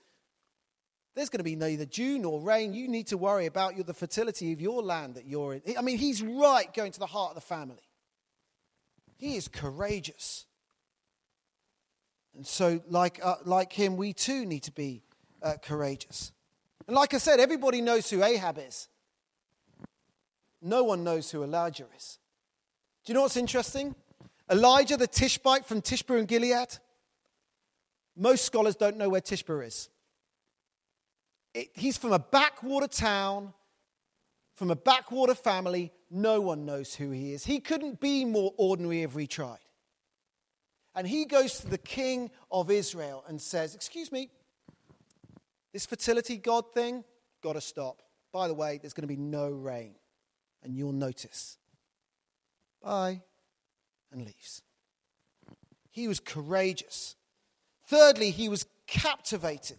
There's 1.14 1.28
going 1.28 1.40
to 1.40 1.44
be 1.44 1.56
neither 1.56 1.84
dew 1.84 2.18
nor 2.18 2.40
rain. 2.40 2.72
You 2.72 2.88
need 2.88 3.08
to 3.08 3.18
worry 3.18 3.46
about 3.46 3.74
the 3.86 3.94
fertility 3.94 4.52
of 4.52 4.60
your 4.60 4.82
land 4.82 5.16
that 5.16 5.26
you're 5.26 5.54
in. 5.54 5.76
I 5.76 5.82
mean, 5.82 5.98
he's 5.98 6.22
right 6.22 6.72
going 6.72 6.92
to 6.92 6.98
the 6.98 7.06
heart 7.06 7.30
of 7.30 7.34
the 7.34 7.42
family. 7.42 7.82
He 9.18 9.36
is 9.36 9.46
courageous. 9.46 10.46
And 12.34 12.46
so, 12.46 12.80
like, 12.88 13.20
uh, 13.22 13.36
like 13.44 13.72
him, 13.72 13.96
we 13.96 14.14
too 14.14 14.46
need 14.46 14.62
to 14.64 14.72
be 14.72 15.02
uh, 15.42 15.54
courageous. 15.62 16.32
And 16.86 16.96
like 16.96 17.12
I 17.12 17.18
said, 17.18 17.40
everybody 17.40 17.82
knows 17.82 18.08
who 18.08 18.22
Ahab 18.22 18.58
is. 18.58 18.88
No 20.62 20.82
one 20.84 21.04
knows 21.04 21.30
who 21.30 21.42
Elijah 21.42 21.86
is. 21.96 22.18
Do 23.04 23.12
you 23.12 23.14
know 23.14 23.22
what's 23.22 23.36
interesting? 23.36 23.94
Elijah, 24.50 24.96
the 24.96 25.06
Tishbite 25.06 25.66
from 25.66 25.82
Tishbe 25.82 26.18
and 26.18 26.26
Gilead, 26.26 26.78
most 28.16 28.44
scholars 28.44 28.76
don't 28.76 28.96
know 28.96 29.08
where 29.08 29.20
Tishbe 29.20 29.66
is. 29.66 29.88
It, 31.54 31.68
he's 31.74 31.96
from 31.96 32.12
a 32.12 32.18
backwater 32.18 32.86
town, 32.86 33.52
from 34.54 34.70
a 34.70 34.76
backwater 34.76 35.34
family. 35.34 35.92
No 36.10 36.40
one 36.40 36.64
knows 36.64 36.94
who 36.94 37.10
he 37.10 37.32
is. 37.32 37.44
He 37.44 37.60
couldn't 37.60 38.00
be 38.00 38.24
more 38.24 38.52
ordinary 38.56 39.02
if 39.02 39.14
we 39.14 39.26
tried. 39.26 39.58
And 40.94 41.06
he 41.06 41.24
goes 41.24 41.58
to 41.60 41.68
the 41.68 41.78
king 41.78 42.30
of 42.50 42.70
Israel 42.70 43.24
and 43.26 43.40
says, 43.40 43.74
Excuse 43.74 44.12
me, 44.12 44.30
this 45.72 45.86
fertility 45.86 46.36
God 46.36 46.72
thing, 46.74 47.04
got 47.42 47.54
to 47.54 47.60
stop. 47.60 48.02
By 48.32 48.48
the 48.48 48.54
way, 48.54 48.78
there's 48.78 48.92
going 48.92 49.08
to 49.08 49.14
be 49.14 49.16
no 49.16 49.50
rain, 49.50 49.94
and 50.62 50.76
you'll 50.76 50.92
notice. 50.92 51.58
Bye. 52.82 53.22
And 54.10 54.22
leaves. 54.22 54.62
He 55.90 56.08
was 56.08 56.20
courageous. 56.20 57.16
Thirdly, 57.86 58.30
he 58.30 58.48
was 58.48 58.66
captivated. 58.86 59.78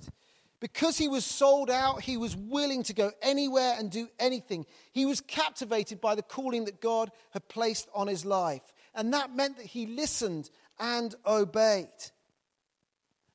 Because 0.63 0.97
he 0.97 1.09
was 1.09 1.25
sold 1.25 1.69
out, 1.69 2.03
he 2.03 2.15
was 2.15 2.37
willing 2.37 2.83
to 2.83 2.93
go 2.93 3.11
anywhere 3.21 3.75
and 3.77 3.91
do 3.91 4.07
anything. 4.17 4.65
He 4.93 5.05
was 5.05 5.19
captivated 5.19 5.99
by 5.99 6.15
the 6.15 6.21
calling 6.21 6.63
that 6.63 6.79
God 6.79 7.11
had 7.31 7.49
placed 7.49 7.89
on 7.93 8.07
his 8.07 8.23
life. 8.23 8.61
And 8.95 9.11
that 9.13 9.35
meant 9.35 9.57
that 9.57 9.65
he 9.65 9.87
listened 9.87 10.49
and 10.79 11.13
obeyed. 11.25 11.89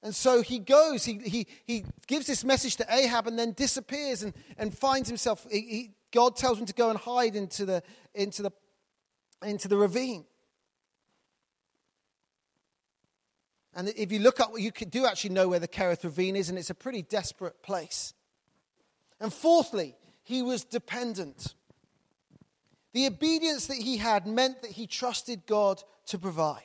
And 0.03 0.15
so 0.15 0.41
he 0.41 0.59
goes, 0.59 1.05
he, 1.05 1.19
he, 1.19 1.47
he 1.67 1.85
gives 2.07 2.27
this 2.27 2.45
message 2.45 2.77
to 2.77 2.87
Ahab 2.91 3.27
and 3.27 3.39
then 3.39 3.53
disappears 3.53 4.23
and, 4.23 4.33
and 4.57 4.73
finds 4.73 5.07
himself. 5.07 5.47
He, 5.51 5.61
he, 5.61 5.91
God 6.11 6.35
tells 6.35 6.59
him 6.59 6.65
to 6.65 6.73
go 6.73 6.89
and 6.89 6.99
hide 6.99 7.37
into 7.37 7.67
the, 7.67 7.83
into, 8.15 8.43
the, 8.43 8.53
into 9.45 9.69
the 9.69 9.77
ravine. 9.77 10.25
And 13.79 13.93
if 13.97 14.11
you 14.11 14.19
look 14.19 14.41
up, 14.41 14.51
you 14.59 14.73
do 14.73 15.07
actually 15.07 15.31
know 15.31 15.47
where 15.47 15.61
the 15.61 15.69
Kerith 15.69 16.03
ravine 16.03 16.35
is, 16.35 16.49
and 16.49 16.59
it's 16.59 16.69
a 16.69 16.75
pretty 16.75 17.01
desperate 17.01 17.63
place. 17.63 18.13
And 19.21 19.33
fourthly, 19.33 19.95
he 20.25 20.43
was 20.43 20.65
dependent. 20.65 21.55
The 22.93 23.07
obedience 23.07 23.69
that 23.69 23.77
he 23.77 23.99
had 23.99 24.27
meant 24.27 24.63
that 24.63 24.73
he 24.73 24.89
trusted 24.89 25.47
God 25.47 25.81
to 26.07 26.19
provide. 26.19 26.65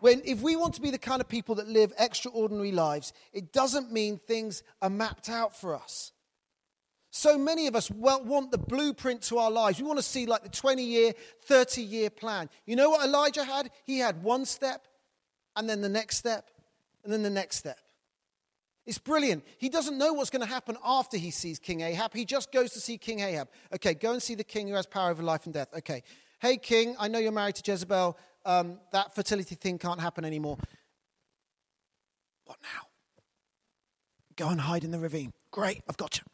When, 0.00 0.20
if 0.24 0.40
we 0.40 0.56
want 0.56 0.74
to 0.74 0.80
be 0.80 0.90
the 0.90 0.98
kind 0.98 1.20
of 1.20 1.28
people 1.28 1.54
that 1.54 1.68
live 1.68 1.92
extraordinary 1.96 2.72
lives, 2.72 3.12
it 3.32 3.52
doesn't 3.52 3.92
mean 3.92 4.18
things 4.18 4.64
are 4.82 4.90
mapped 4.90 5.28
out 5.28 5.56
for 5.56 5.76
us. 5.76 6.10
So 7.12 7.38
many 7.38 7.68
of 7.68 7.76
us 7.76 7.88
well, 7.88 8.24
want 8.24 8.50
the 8.50 8.58
blueprint 8.58 9.22
to 9.22 9.38
our 9.38 9.50
lives. 9.52 9.80
We 9.80 9.86
want 9.86 10.00
to 10.00 10.04
see 10.04 10.26
like 10.26 10.42
the 10.42 10.48
20 10.48 10.82
year, 10.82 11.12
30 11.42 11.82
year 11.82 12.10
plan. 12.10 12.50
You 12.66 12.74
know 12.74 12.90
what 12.90 13.06
Elijah 13.06 13.44
had? 13.44 13.70
He 13.84 14.00
had 14.00 14.24
one 14.24 14.44
step, 14.44 14.87
and 15.56 15.68
then 15.68 15.80
the 15.80 15.88
next 15.88 16.16
step, 16.16 16.50
and 17.04 17.12
then 17.12 17.22
the 17.22 17.30
next 17.30 17.56
step. 17.56 17.78
It's 18.86 18.98
brilliant. 18.98 19.44
He 19.58 19.68
doesn't 19.68 19.98
know 19.98 20.14
what's 20.14 20.30
going 20.30 20.46
to 20.46 20.48
happen 20.48 20.78
after 20.82 21.18
he 21.18 21.30
sees 21.30 21.58
King 21.58 21.82
Ahab. 21.82 22.14
He 22.14 22.24
just 22.24 22.50
goes 22.50 22.72
to 22.72 22.80
see 22.80 22.96
King 22.96 23.20
Ahab. 23.20 23.48
Okay, 23.74 23.92
go 23.92 24.12
and 24.12 24.22
see 24.22 24.34
the 24.34 24.44
king 24.44 24.68
who 24.68 24.74
has 24.74 24.86
power 24.86 25.10
over 25.10 25.22
life 25.22 25.44
and 25.44 25.52
death. 25.52 25.68
Okay. 25.76 26.02
Hey, 26.40 26.56
king, 26.56 26.96
I 26.98 27.08
know 27.08 27.18
you're 27.18 27.32
married 27.32 27.56
to 27.56 27.70
Jezebel 27.70 28.16
um, 28.48 28.78
that 28.92 29.14
fertility 29.14 29.54
thing 29.54 29.78
can't 29.78 30.00
happen 30.00 30.24
anymore. 30.24 30.56
What 32.46 32.56
now? 32.62 32.88
Go 34.36 34.48
and 34.48 34.60
hide 34.60 34.84
in 34.84 34.90
the 34.90 34.98
ravine. 34.98 35.34
Great, 35.50 35.82
I've 35.88 35.98
got 35.98 36.18
you. 36.18 36.24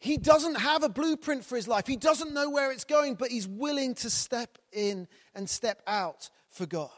He 0.00 0.18
doesn't 0.18 0.56
have 0.56 0.82
a 0.82 0.88
blueprint 0.88 1.44
for 1.44 1.56
his 1.56 1.66
life. 1.66 1.86
He 1.86 1.96
doesn't 1.96 2.32
know 2.32 2.50
where 2.50 2.70
it's 2.70 2.84
going, 2.84 3.14
but 3.14 3.30
he's 3.30 3.48
willing 3.48 3.94
to 3.96 4.10
step 4.10 4.58
in 4.70 5.08
and 5.34 5.48
step 5.48 5.82
out 5.86 6.28
for 6.50 6.66
God. 6.66 6.90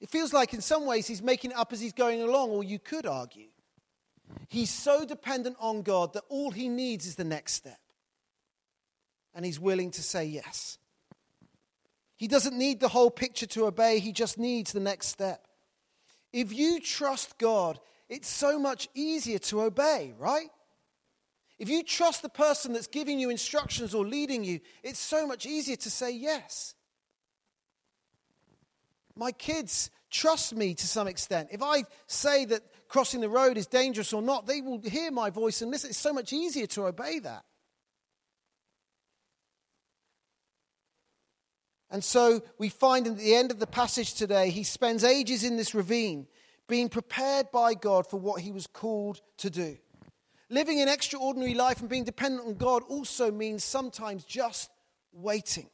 It 0.00 0.08
feels 0.08 0.32
like, 0.32 0.54
in 0.54 0.60
some 0.60 0.86
ways, 0.86 1.06
he's 1.06 1.22
making 1.22 1.50
it 1.50 1.56
up 1.56 1.72
as 1.72 1.80
he's 1.80 1.92
going 1.92 2.22
along, 2.22 2.50
or 2.50 2.64
you 2.64 2.78
could 2.78 3.06
argue. 3.06 3.48
He's 4.48 4.70
so 4.70 5.04
dependent 5.04 5.56
on 5.60 5.82
God 5.82 6.14
that 6.14 6.24
all 6.28 6.50
he 6.50 6.68
needs 6.68 7.06
is 7.06 7.16
the 7.16 7.24
next 7.24 7.54
step. 7.54 7.78
And 9.34 9.44
he's 9.44 9.60
willing 9.60 9.90
to 9.92 10.02
say 10.02 10.24
yes. 10.24 10.78
He 12.16 12.28
doesn't 12.28 12.56
need 12.56 12.80
the 12.80 12.88
whole 12.88 13.10
picture 13.10 13.46
to 13.46 13.66
obey, 13.66 13.98
he 13.98 14.12
just 14.12 14.38
needs 14.38 14.72
the 14.72 14.80
next 14.80 15.08
step. 15.08 15.46
If 16.32 16.52
you 16.52 16.80
trust 16.80 17.38
God, 17.38 17.80
it's 18.08 18.28
so 18.28 18.58
much 18.58 18.88
easier 18.94 19.38
to 19.38 19.62
obey, 19.62 20.14
right? 20.18 20.50
If 21.58 21.68
you 21.68 21.82
trust 21.82 22.22
the 22.22 22.28
person 22.28 22.72
that's 22.72 22.86
giving 22.86 23.20
you 23.20 23.30
instructions 23.30 23.94
or 23.94 24.06
leading 24.06 24.44
you, 24.44 24.60
it's 24.82 24.98
so 24.98 25.26
much 25.26 25.44
easier 25.44 25.76
to 25.76 25.90
say 25.90 26.10
yes. 26.10 26.74
My 29.20 29.32
kids 29.32 29.90
trust 30.10 30.56
me 30.56 30.72
to 30.72 30.86
some 30.86 31.06
extent. 31.06 31.50
If 31.52 31.62
I 31.62 31.84
say 32.06 32.46
that 32.46 32.62
crossing 32.88 33.20
the 33.20 33.28
road 33.28 33.58
is 33.58 33.66
dangerous 33.66 34.14
or 34.14 34.22
not, 34.22 34.46
they 34.46 34.62
will 34.62 34.80
hear 34.80 35.10
my 35.10 35.28
voice 35.28 35.60
and 35.60 35.70
listen. 35.70 35.90
It's 35.90 35.98
so 35.98 36.14
much 36.14 36.32
easier 36.32 36.66
to 36.68 36.86
obey 36.86 37.18
that. 37.18 37.44
And 41.90 42.02
so 42.02 42.40
we 42.58 42.70
find 42.70 43.06
at 43.06 43.18
the 43.18 43.34
end 43.34 43.50
of 43.50 43.58
the 43.58 43.66
passage 43.66 44.14
today, 44.14 44.48
he 44.48 44.64
spends 44.64 45.04
ages 45.04 45.44
in 45.44 45.58
this 45.58 45.74
ravine 45.74 46.26
being 46.66 46.88
prepared 46.88 47.50
by 47.50 47.74
God 47.74 48.06
for 48.08 48.18
what 48.18 48.40
he 48.40 48.52
was 48.52 48.66
called 48.66 49.20
to 49.36 49.50
do. 49.50 49.76
Living 50.48 50.80
an 50.80 50.88
extraordinary 50.88 51.52
life 51.52 51.80
and 51.80 51.90
being 51.90 52.04
dependent 52.04 52.46
on 52.46 52.54
God 52.54 52.84
also 52.88 53.30
means 53.30 53.64
sometimes 53.64 54.24
just 54.24 54.70
waiting. 55.12 55.68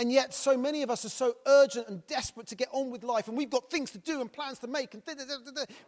And 0.00 0.10
yet, 0.10 0.32
so 0.32 0.56
many 0.56 0.82
of 0.82 0.90
us 0.90 1.04
are 1.04 1.10
so 1.10 1.34
urgent 1.46 1.86
and 1.86 2.06
desperate 2.06 2.46
to 2.46 2.54
get 2.54 2.68
on 2.72 2.90
with 2.90 3.04
life, 3.04 3.28
and 3.28 3.36
we've 3.36 3.50
got 3.50 3.70
things 3.70 3.90
to 3.90 3.98
do 3.98 4.22
and 4.22 4.32
plans 4.32 4.58
to 4.60 4.66
make. 4.66 4.94
And 4.94 5.02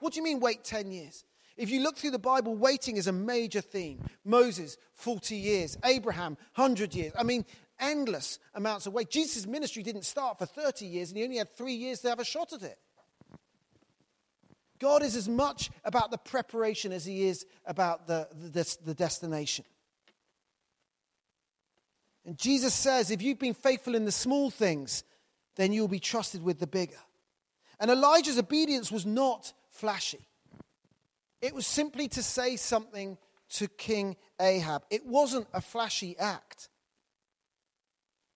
what 0.00 0.12
do 0.12 0.18
you 0.18 0.22
mean, 0.22 0.38
wait 0.38 0.64
10 0.64 0.92
years? 0.92 1.24
If 1.56 1.70
you 1.70 1.82
look 1.82 1.96
through 1.96 2.10
the 2.10 2.18
Bible, 2.18 2.54
waiting 2.54 2.98
is 2.98 3.06
a 3.06 3.12
major 3.12 3.62
theme. 3.62 4.04
Moses, 4.22 4.76
40 4.96 5.34
years. 5.34 5.78
Abraham, 5.82 6.36
100 6.56 6.94
years. 6.94 7.12
I 7.18 7.22
mean, 7.22 7.46
endless 7.80 8.38
amounts 8.54 8.86
of 8.86 8.92
wait. 8.92 9.08
Jesus' 9.08 9.46
ministry 9.46 9.82
didn't 9.82 10.04
start 10.04 10.38
for 10.38 10.44
30 10.44 10.84
years, 10.84 11.08
and 11.08 11.16
he 11.16 11.24
only 11.24 11.38
had 11.38 11.50
three 11.56 11.72
years 11.72 12.00
to 12.00 12.10
have 12.10 12.20
a 12.20 12.24
shot 12.24 12.52
at 12.52 12.62
it. 12.62 12.76
God 14.78 15.02
is 15.02 15.16
as 15.16 15.26
much 15.26 15.70
about 15.84 16.10
the 16.10 16.18
preparation 16.18 16.92
as 16.92 17.06
he 17.06 17.28
is 17.28 17.46
about 17.64 18.06
the, 18.06 18.28
the, 18.34 18.76
the 18.84 18.94
destination. 18.94 19.64
And 22.24 22.38
Jesus 22.38 22.72
says, 22.72 23.10
if 23.10 23.22
you've 23.22 23.38
been 23.38 23.54
faithful 23.54 23.94
in 23.94 24.04
the 24.04 24.12
small 24.12 24.50
things, 24.50 25.04
then 25.56 25.72
you'll 25.72 25.88
be 25.88 25.98
trusted 25.98 26.42
with 26.42 26.58
the 26.58 26.66
bigger. 26.66 27.00
And 27.80 27.90
Elijah's 27.90 28.38
obedience 28.38 28.92
was 28.92 29.04
not 29.04 29.52
flashy, 29.70 30.28
it 31.40 31.54
was 31.54 31.66
simply 31.66 32.08
to 32.08 32.22
say 32.22 32.56
something 32.56 33.18
to 33.54 33.68
King 33.68 34.16
Ahab. 34.40 34.84
It 34.90 35.04
wasn't 35.04 35.46
a 35.52 35.60
flashy 35.60 36.16
act. 36.18 36.68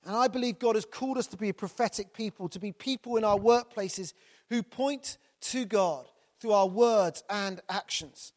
And 0.04 0.14
I 0.14 0.28
believe 0.28 0.58
God 0.58 0.76
has 0.76 0.84
called 0.84 1.18
us 1.18 1.26
to 1.28 1.36
be 1.36 1.48
a 1.48 1.54
prophetic 1.54 2.12
people, 2.12 2.48
to 2.50 2.60
be 2.60 2.72
people 2.72 3.16
in 3.16 3.24
our 3.24 3.38
workplaces 3.38 4.12
who 4.50 4.62
point 4.62 5.18
to 5.40 5.64
God 5.64 6.06
through 6.40 6.52
our 6.52 6.68
words 6.68 7.24
and 7.28 7.60
actions. 7.68 8.32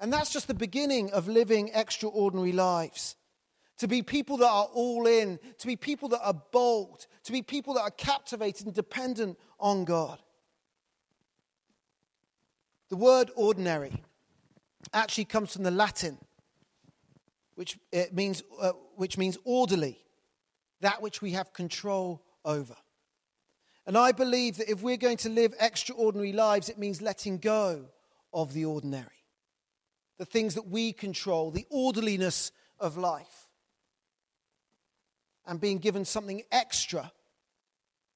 And 0.00 0.12
that's 0.12 0.32
just 0.32 0.48
the 0.48 0.54
beginning 0.54 1.10
of 1.10 1.28
living 1.28 1.70
extraordinary 1.74 2.52
lives. 2.52 3.16
To 3.78 3.88
be 3.88 4.02
people 4.02 4.36
that 4.38 4.48
are 4.48 4.68
all 4.72 5.06
in, 5.06 5.38
to 5.58 5.66
be 5.66 5.76
people 5.76 6.08
that 6.10 6.20
are 6.24 6.34
bold, 6.34 7.06
to 7.24 7.32
be 7.32 7.42
people 7.42 7.74
that 7.74 7.82
are 7.82 7.90
captivated 7.90 8.66
and 8.66 8.74
dependent 8.74 9.38
on 9.60 9.84
God. 9.84 10.18
The 12.88 12.96
word 12.96 13.30
ordinary 13.36 14.02
actually 14.92 15.26
comes 15.26 15.52
from 15.52 15.62
the 15.62 15.70
Latin, 15.70 16.18
which, 17.54 17.78
it 17.92 18.14
means, 18.14 18.42
uh, 18.60 18.72
which 18.96 19.18
means 19.18 19.38
orderly 19.44 19.98
that 20.80 21.02
which 21.02 21.20
we 21.20 21.32
have 21.32 21.52
control 21.52 22.22
over. 22.44 22.76
And 23.86 23.96
I 23.96 24.12
believe 24.12 24.58
that 24.58 24.70
if 24.70 24.82
we're 24.82 24.96
going 24.96 25.16
to 25.18 25.28
live 25.28 25.54
extraordinary 25.60 26.32
lives, 26.32 26.68
it 26.68 26.78
means 26.78 27.00
letting 27.00 27.38
go 27.38 27.86
of 28.32 28.52
the 28.52 28.64
ordinary, 28.64 29.24
the 30.18 30.26
things 30.26 30.54
that 30.54 30.68
we 30.68 30.92
control, 30.92 31.50
the 31.50 31.66
orderliness 31.70 32.52
of 32.78 32.96
life, 32.96 33.47
and 35.48 35.60
being 35.60 35.78
given 35.78 36.04
something 36.04 36.42
extra 36.52 37.10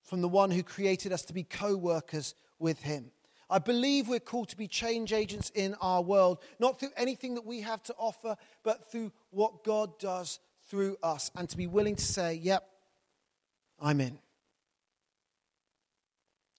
from 0.04 0.20
the 0.20 0.28
one 0.28 0.50
who 0.50 0.62
created 0.62 1.12
us 1.12 1.24
to 1.24 1.32
be 1.32 1.42
co 1.42 1.76
workers 1.76 2.34
with 2.58 2.82
him. 2.82 3.10
I 3.50 3.58
believe 3.58 4.08
we're 4.08 4.20
called 4.20 4.50
to 4.50 4.56
be 4.56 4.68
change 4.68 5.12
agents 5.12 5.50
in 5.54 5.74
our 5.80 6.02
world, 6.02 6.38
not 6.58 6.78
through 6.78 6.92
anything 6.96 7.34
that 7.34 7.44
we 7.44 7.62
have 7.62 7.82
to 7.84 7.94
offer, 7.98 8.36
but 8.62 8.90
through 8.90 9.12
what 9.30 9.64
God 9.64 9.98
does 9.98 10.38
through 10.68 10.96
us 11.02 11.30
and 11.34 11.48
to 11.48 11.56
be 11.56 11.66
willing 11.66 11.96
to 11.96 12.04
say, 12.04 12.34
yep, 12.34 12.64
I'm 13.80 14.00
in. 14.00 14.18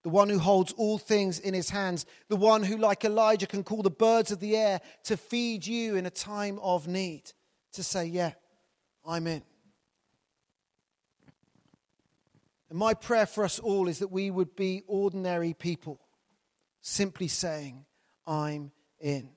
the 0.04 0.10
one 0.10 0.30
who 0.30 0.38
holds 0.40 0.74
all 0.74 0.98
things 0.98 1.40
in 1.40 1.54
his 1.54 1.70
hands, 1.70 2.06
the 2.28 2.36
one 2.36 2.62
who, 2.62 2.78
like 2.78 3.06
Elijah, 3.06 3.48
can 3.48 3.64
call 3.64 3.82
the 3.82 3.90
birds 3.90 4.32
of 4.32 4.40
the 4.40 4.58
air 4.58 4.82
to 5.06 5.16
feed 5.16 5.66
you 5.66 5.96
in 5.96 6.06
a 6.06 6.12
time 6.12 6.60
of 6.62 6.88
need, 6.88 7.32
to 7.72 7.82
say, 7.84 8.06
Yeah, 8.06 8.34
I'm 9.06 9.28
in. 9.28 9.44
And 12.74 12.80
my 12.80 12.96
prayer 12.96 13.28
for 13.28 13.44
us 13.44 13.60
all 13.60 13.88
is 13.88 14.00
that 14.00 14.12
we 14.12 14.32
would 14.32 14.56
be 14.56 14.82
ordinary 14.88 15.54
people, 15.54 16.00
simply 16.82 17.28
saying, 17.28 17.86
I'm 18.26 18.72
in. 19.00 19.30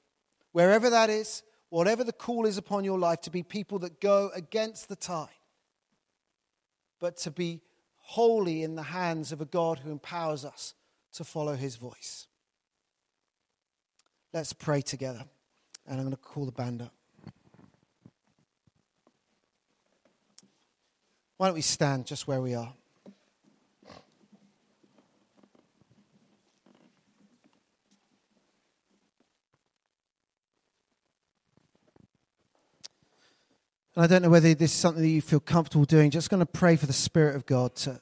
Wherever 0.53 0.89
that 0.89 1.11
is, 1.11 1.43
whatever 1.69 2.03
the 2.03 2.15
call 2.15 2.47
is 2.47 2.57
upon 2.57 2.83
your 2.83 2.99
life, 2.99 3.21
to 3.21 3.31
be 3.31 3.43
people 3.43 3.79
that 3.81 4.01
go 4.01 4.31
against 4.35 4.89
the 4.89 4.97
tide, 4.97 5.29
but 6.99 7.19
to 7.19 7.31
be 7.31 7.61
wholly 7.99 8.63
in 8.63 8.75
the 8.75 8.85
hands 8.85 9.33
of 9.33 9.43
a 9.43 9.45
God 9.45 9.81
who 9.81 9.91
empowers 9.91 10.43
us 10.43 10.73
to 11.13 11.23
follow 11.23 11.57
his 11.57 11.77
voice. 11.77 12.29
Let's 14.33 14.55
pray 14.55 14.81
together. 14.81 15.27
And 15.87 16.01
I'm 16.01 16.07
going 16.07 16.17
to 16.17 16.23
call 16.23 16.47
the 16.47 16.53
band 16.53 16.81
up. 16.81 16.95
Why 21.37 21.49
don't 21.49 21.55
we 21.55 21.61
stand 21.61 22.07
just 22.07 22.27
where 22.27 22.41
we 22.41 22.55
are? 22.55 22.73
And 33.97 34.05
I 34.05 34.07
don't 34.07 34.21
know 34.21 34.29
whether 34.29 34.53
this 34.55 34.73
is 34.73 34.79
something 34.79 35.03
that 35.03 35.09
you 35.09 35.23
feel 35.23 35.41
comfortable 35.41 35.87
doing. 35.87 36.11
Just 36.11 36.29
going 36.29 36.41
to 36.41 36.47
pray 36.47 36.77
for 36.77 36.85
the 36.85 36.93
Spirit 36.93 37.35
of 37.35 37.47
God 37.47 37.75
to, 37.77 37.99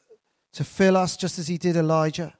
to 0.55 0.65
fill 0.65 0.97
us 0.97 1.17
just 1.17 1.39
as 1.39 1.47
He 1.47 1.57
did 1.57 1.77
Elijah. 1.77 2.35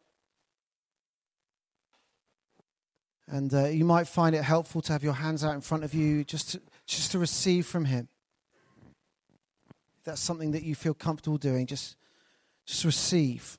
And 3.29 3.55
uh, 3.55 3.67
you 3.67 3.85
might 3.85 4.09
find 4.09 4.35
it 4.35 4.43
helpful 4.43 4.83
to 4.83 4.93
have 4.93 5.05
your 5.05 5.15
hands 5.15 5.45
out 5.45 5.55
in 5.55 5.61
front 5.61 5.85
of 5.85 5.95
you 5.95 6.25
just 6.25 6.51
to, 6.51 6.61
just 6.87 7.13
to 7.13 7.19
receive 7.21 7.65
from 7.65 7.85
Him. 7.85 8.09
If 9.99 10.05
that's 10.05 10.21
something 10.21 10.51
that 10.51 10.65
you 10.65 10.75
feel 10.75 10.93
comfortable 10.93 11.39
doing, 11.39 11.67
just, 11.67 11.97
just 12.67 12.85
receive. 12.85 13.57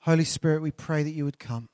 Holy 0.00 0.24
Spirit, 0.24 0.62
we 0.62 0.70
pray 0.70 1.02
that 1.02 1.10
you 1.12 1.26
would 1.26 1.38
come 1.38 1.68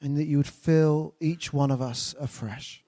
and 0.00 0.16
that 0.16 0.26
you 0.26 0.36
would 0.36 0.46
fill 0.46 1.14
each 1.20 1.52
one 1.52 1.70
of 1.70 1.82
us 1.82 2.14
afresh. 2.20 2.84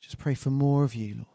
Just 0.00 0.18
pray 0.18 0.34
for 0.34 0.50
more 0.50 0.84
of 0.84 0.94
you, 0.94 1.14
Lord. 1.14 1.26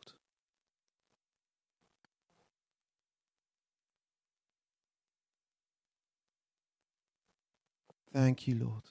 Thank 8.13 8.47
you, 8.47 8.55
Lord. 8.55 8.83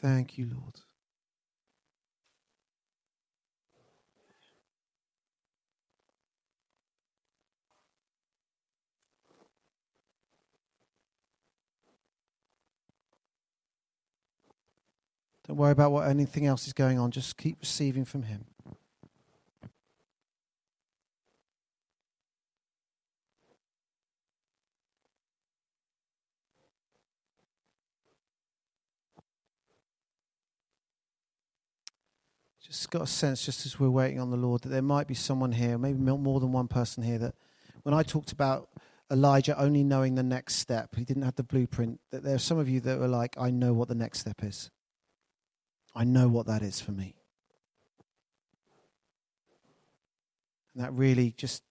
Thank 0.00 0.38
you, 0.38 0.46
Lord. 0.46 0.80
Don't 15.48 15.56
worry 15.56 15.72
about 15.72 15.92
what 15.92 16.06
anything 16.06 16.44
else 16.44 16.66
is 16.66 16.74
going 16.74 16.98
on. 16.98 17.10
Just 17.10 17.38
keep 17.38 17.56
receiving 17.60 18.04
from 18.04 18.24
Him. 18.24 18.44
Just 32.60 32.90
got 32.90 33.00
a 33.00 33.06
sense, 33.06 33.46
just 33.46 33.64
as 33.64 33.80
we're 33.80 33.88
waiting 33.88 34.20
on 34.20 34.30
the 34.30 34.36
Lord, 34.36 34.60
that 34.60 34.68
there 34.68 34.82
might 34.82 35.06
be 35.06 35.14
someone 35.14 35.52
here, 35.52 35.78
maybe 35.78 35.98
more 35.98 36.38
than 36.38 36.52
one 36.52 36.68
person 36.68 37.02
here, 37.02 37.16
that 37.16 37.34
when 37.82 37.94
I 37.94 38.02
talked 38.02 38.32
about 38.32 38.68
Elijah 39.10 39.58
only 39.58 39.82
knowing 39.82 40.16
the 40.16 40.22
next 40.22 40.56
step, 40.56 40.94
he 40.94 41.04
didn't 41.06 41.22
have 41.22 41.36
the 41.36 41.42
blueprint, 41.42 42.00
that 42.10 42.22
there 42.22 42.34
are 42.34 42.38
some 42.38 42.58
of 42.58 42.68
you 42.68 42.80
that 42.80 42.98
were 42.98 43.08
like, 43.08 43.34
I 43.40 43.50
know 43.50 43.72
what 43.72 43.88
the 43.88 43.94
next 43.94 44.18
step 44.18 44.44
is. 44.44 44.70
I 45.98 46.04
know 46.04 46.28
what 46.28 46.46
that 46.46 46.62
is 46.62 46.80
for 46.80 46.92
me. 46.92 47.16
And 50.72 50.84
that 50.84 50.92
really 50.92 51.32
just 51.36 51.64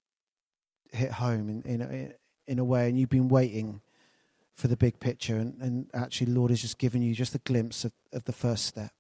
hit 0.92 1.12
home 1.12 1.48
in, 1.48 1.62
in, 1.62 1.82
a, 1.82 2.12
in 2.46 2.60
a 2.60 2.66
way, 2.66 2.90
and 2.90 3.00
you've 3.00 3.08
been 3.08 3.30
waiting 3.30 3.80
for 4.54 4.68
the 4.68 4.76
big 4.76 5.00
picture, 5.00 5.38
and, 5.38 5.56
and 5.62 5.90
actually, 5.94 6.34
Lord 6.34 6.50
has 6.50 6.62
just 6.62 6.78
given 6.78 7.02
you 7.02 7.16
just 7.16 7.36
a 7.36 7.38
glimpse 7.38 7.86
of, 7.86 7.94
of 8.12 8.26
the 8.26 8.34
first 8.34 8.66
step. 8.66 8.92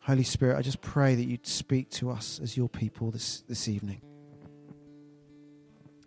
Holy 0.00 0.24
Spirit, 0.24 0.58
I 0.58 0.62
just 0.62 0.80
pray 0.80 1.14
that 1.14 1.24
you'd 1.24 1.46
speak 1.46 1.90
to 1.90 2.10
us 2.10 2.40
as 2.42 2.56
your 2.56 2.68
people 2.68 3.12
this, 3.12 3.42
this 3.42 3.68
evening. 3.68 4.00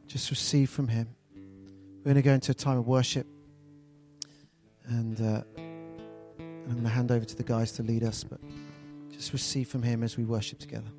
Just 0.06 0.30
receive 0.32 0.70
from 0.70 0.90
Him. 0.90 1.16
We're 2.00 2.14
going 2.14 2.16
to 2.16 2.22
go 2.24 2.34
into 2.34 2.52
a 2.52 2.56
time 2.56 2.78
of 2.78 2.88
worship. 2.88 3.26
And. 4.90 5.22
Uh, 5.22 5.44
and 6.68 6.76
I'm 6.76 6.82
going 6.82 6.92
to 6.92 6.96
hand 6.96 7.12
over 7.12 7.24
to 7.24 7.36
the 7.36 7.44
guys 7.44 7.72
to 7.74 7.84
lead 7.84 8.04
us, 8.04 8.26
but 8.26 8.42
just 9.10 9.32
receive 9.32 9.70
from 9.70 9.84
Him 9.84 10.04
as 10.04 10.18
we 10.18 10.26
worship 10.26 10.60
together. 10.60 10.90